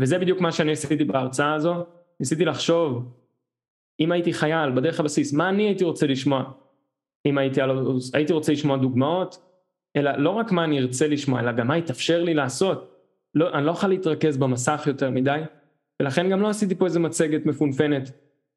[0.00, 1.86] וזה בדיוק מה שאני עשיתי בהרצאה הזו,
[2.20, 3.19] ניסיתי לחשוב,
[4.00, 6.52] אם הייתי חייל בדרך הבסיס, מה אני הייתי רוצה לשמוע?
[7.26, 7.60] אם הייתי,
[8.14, 9.38] הייתי רוצה לשמוע דוגמאות,
[9.96, 12.96] אלא לא רק מה אני ארצה לשמוע, אלא גם מה יתאפשר לי לעשות.
[13.34, 15.40] לא, אני לא יכול להתרכז במסך יותר מדי,
[16.02, 18.10] ולכן גם לא עשיתי פה איזה מצגת מפונפנת,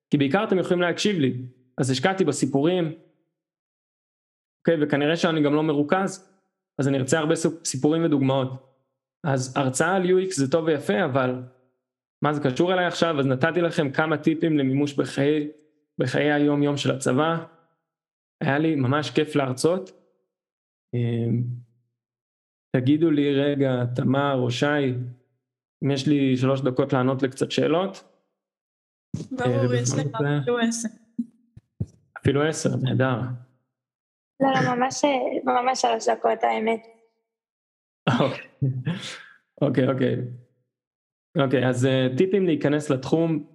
[0.09, 1.33] כי בעיקר אתם יכולים להקשיב לי,
[1.77, 2.91] אז השקעתי בסיפורים,
[4.61, 6.29] אוקיי, וכנראה שאני גם לא מרוכז,
[6.79, 7.35] אז אני ארצה הרבה
[7.65, 8.49] סיפורים ודוגמאות.
[9.23, 11.41] אז הרצאה על UX זה טוב ויפה, אבל
[12.23, 13.19] מה זה קשור אליי עכשיו?
[13.19, 15.51] אז נתתי לכם כמה טיפים למימוש בחיי,
[15.97, 17.45] בחיי היום יום של הצבא,
[18.41, 19.91] היה לי ממש כיף להרצות.
[20.93, 21.43] אמ,
[22.75, 24.95] תגידו לי רגע, תמר או שי,
[25.83, 28.03] אם יש לי שלוש דקות לענות לקצת שאלות.
[29.31, 30.07] ברור, יש לך
[30.41, 30.89] אפילו עשר.
[32.17, 33.19] אפילו עשר, נהדר.
[34.39, 35.01] לא, לא, ממש,
[35.43, 36.87] ממש שלוש דקות, האמת.
[39.61, 40.42] אוקיי, אוקיי.
[41.37, 43.45] אוקיי, אז אה, טיפים להיכנס לתחום,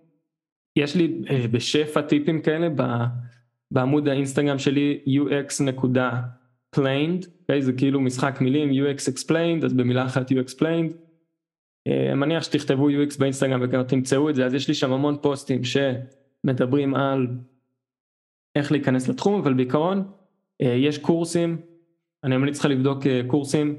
[0.78, 2.68] יש לי אה, בשפע טיפים כאלה
[3.70, 10.34] בעמוד האינסטגרם שלי ux.planed, okay, זה כאילו משחק מילים UX explained, אז במילה אחת UX
[10.34, 10.92] explained.
[11.88, 15.60] אני מניח שתכתבו UX באינסטגרם וגם תמצאו את זה, אז יש לי שם המון פוסטים
[15.64, 17.26] שמדברים על
[18.56, 20.04] איך להיכנס לתחום, אבל בעיקרון
[20.62, 21.60] אה, יש קורסים,
[22.24, 23.78] אני ממליץ לך לבדוק אה, קורסים,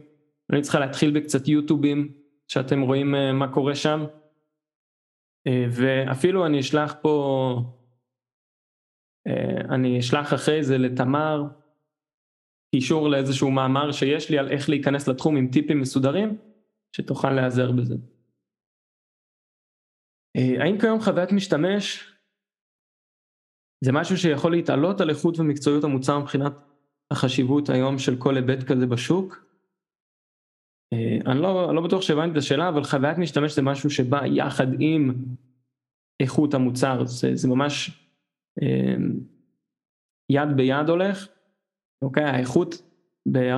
[0.52, 2.12] אני צריכה להתחיל בקצת יוטיובים,
[2.52, 4.00] שאתם רואים אה, מה קורה שם,
[5.72, 7.56] ואפילו אני אשלח פה
[9.28, 11.44] אה, אני אשלח אחרי זה לתמר
[12.76, 16.38] קישור לאיזשהו מאמר שיש לי על איך להיכנס לתחום עם טיפים מסודרים,
[16.96, 17.96] שתוכל להיעזר בזה.
[20.38, 22.14] אה, האם כיום חוויית משתמש
[23.84, 26.54] זה משהו שיכול להתעלות על איכות ומקצועיות המוצר מבחינת
[27.12, 29.49] החשיבות היום של כל היבט כזה בשוק?
[30.94, 34.68] אה, אני לא, לא בטוח שהבנתי את השאלה, אבל חוויית משתמש זה משהו שבא יחד
[34.80, 35.14] עם
[36.20, 37.92] איכות המוצר, זה, זה ממש
[38.62, 39.20] אמ,
[40.32, 41.28] יד ביד הולך,
[42.02, 42.76] אוקיי, האיכות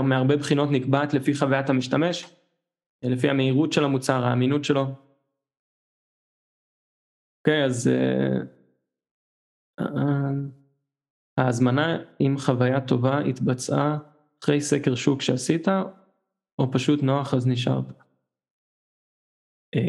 [0.04, 2.36] מהרבה בחינות נקבעת לפי חוויית המשתמש,
[3.04, 4.86] לפי המהירות של המוצר, האמינות שלו.
[7.40, 8.38] אוקיי, אז אה,
[9.80, 10.32] אה,
[11.38, 13.98] ההזמנה עם חוויה טובה התבצעה
[14.44, 15.68] אחרי סקר שוק שעשית,
[16.62, 17.86] או פשוט נוח אז נשארת?
[19.76, 19.82] אה,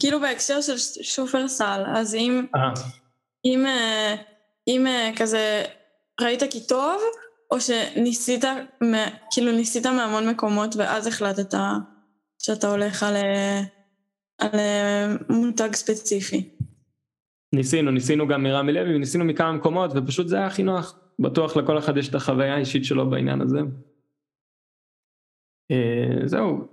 [0.00, 2.72] כאילו בהקשר של שופרסל, אז אם, אה.
[3.44, 4.14] אם, אה,
[4.68, 5.64] אם כזה
[6.20, 7.02] ראית כי טוב,
[7.50, 8.44] או שניסית,
[9.30, 11.58] כאילו ניסית מהמון מקומות ואז החלטת
[12.38, 13.16] שאתה הולך על,
[14.38, 14.60] על
[15.28, 16.48] מותג ספציפי.
[17.54, 20.98] ניסינו, ניסינו גם מרמי לוי וניסינו מכמה מקומות ופשוט זה היה הכי נוח.
[21.18, 23.58] בטוח לכל אחד יש את החוויה האישית שלו בעניין הזה.
[26.24, 26.68] זהו,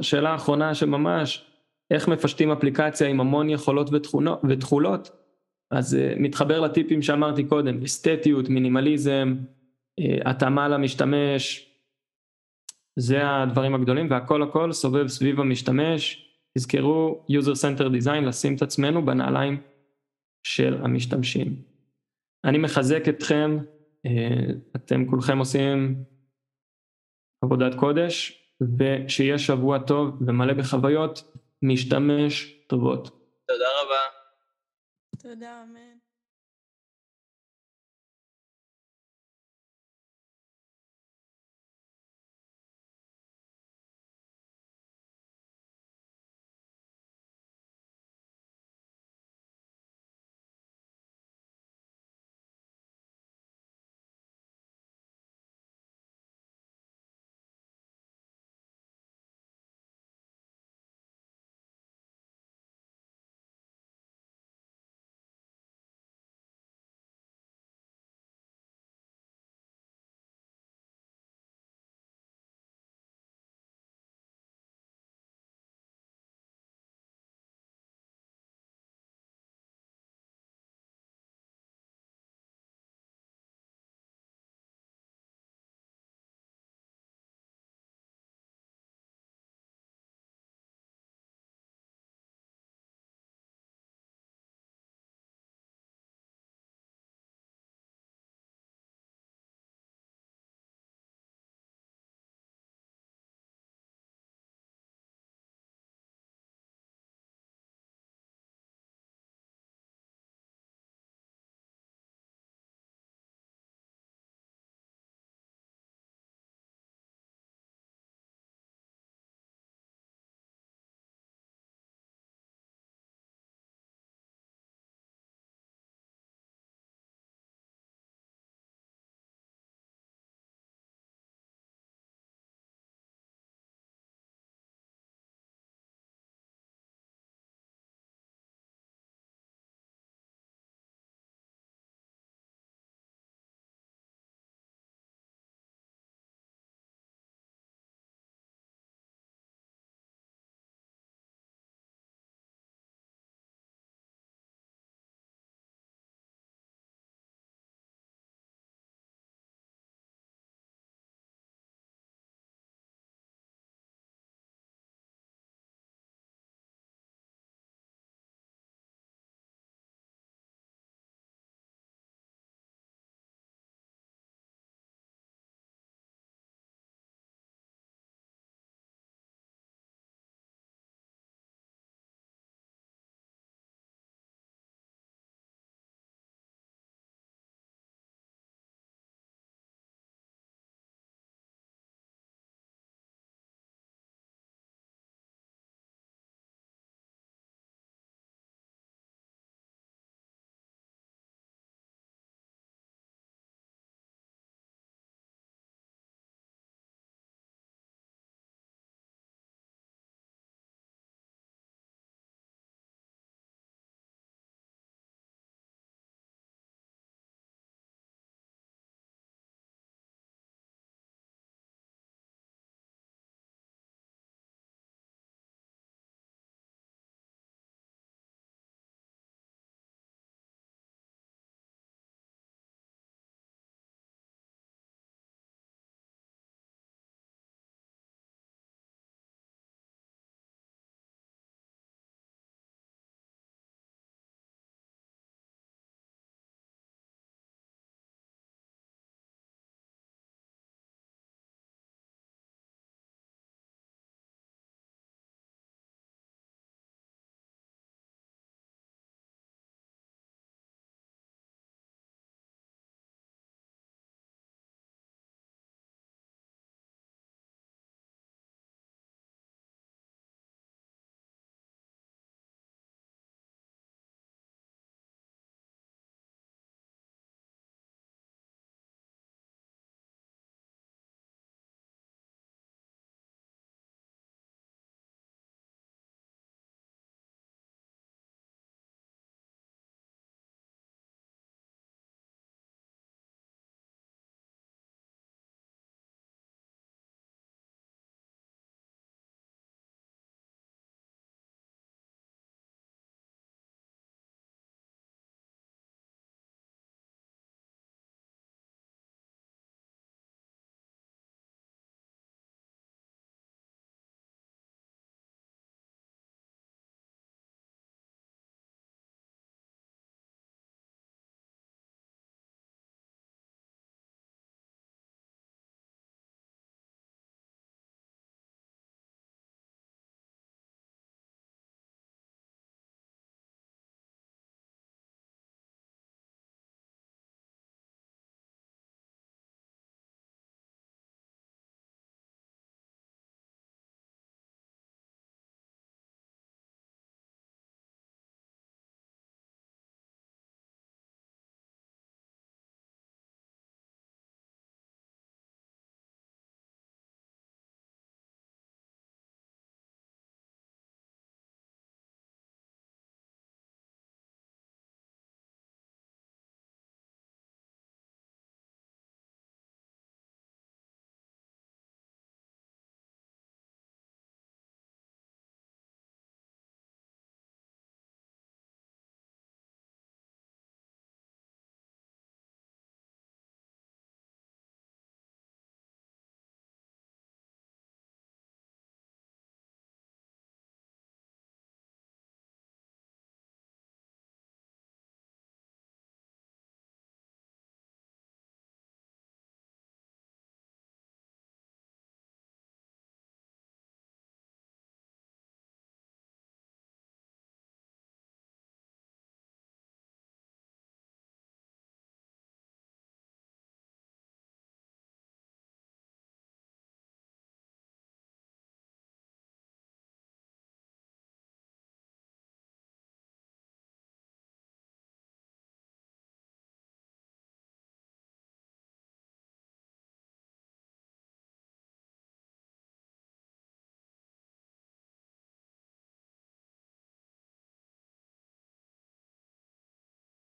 [0.00, 1.46] שאלה אחרונה שממש,
[1.90, 3.90] איך מפשטים אפליקציה עם המון יכולות
[4.48, 5.10] ותכולות,
[5.70, 9.34] אז uh, מתחבר לטיפים שאמרתי קודם, אסתטיות, מינימליזם,
[10.00, 11.70] uh, התאמה למשתמש,
[12.98, 16.26] זה הדברים הגדולים והכל הכל סובב סביב המשתמש,
[16.58, 19.60] תזכרו user center design, לשים את עצמנו בנעליים
[20.42, 21.56] של המשתמשים.
[22.44, 23.58] אני מחזק אתכם,
[24.76, 26.04] אתם כולכם עושים
[27.42, 28.42] עבודת קודש,
[28.78, 31.32] ושיהיה שבוע טוב ומלא בחוויות.
[31.62, 33.08] משתמש טובות.
[33.46, 34.00] תודה רבה.
[35.18, 35.99] תודה, אמן.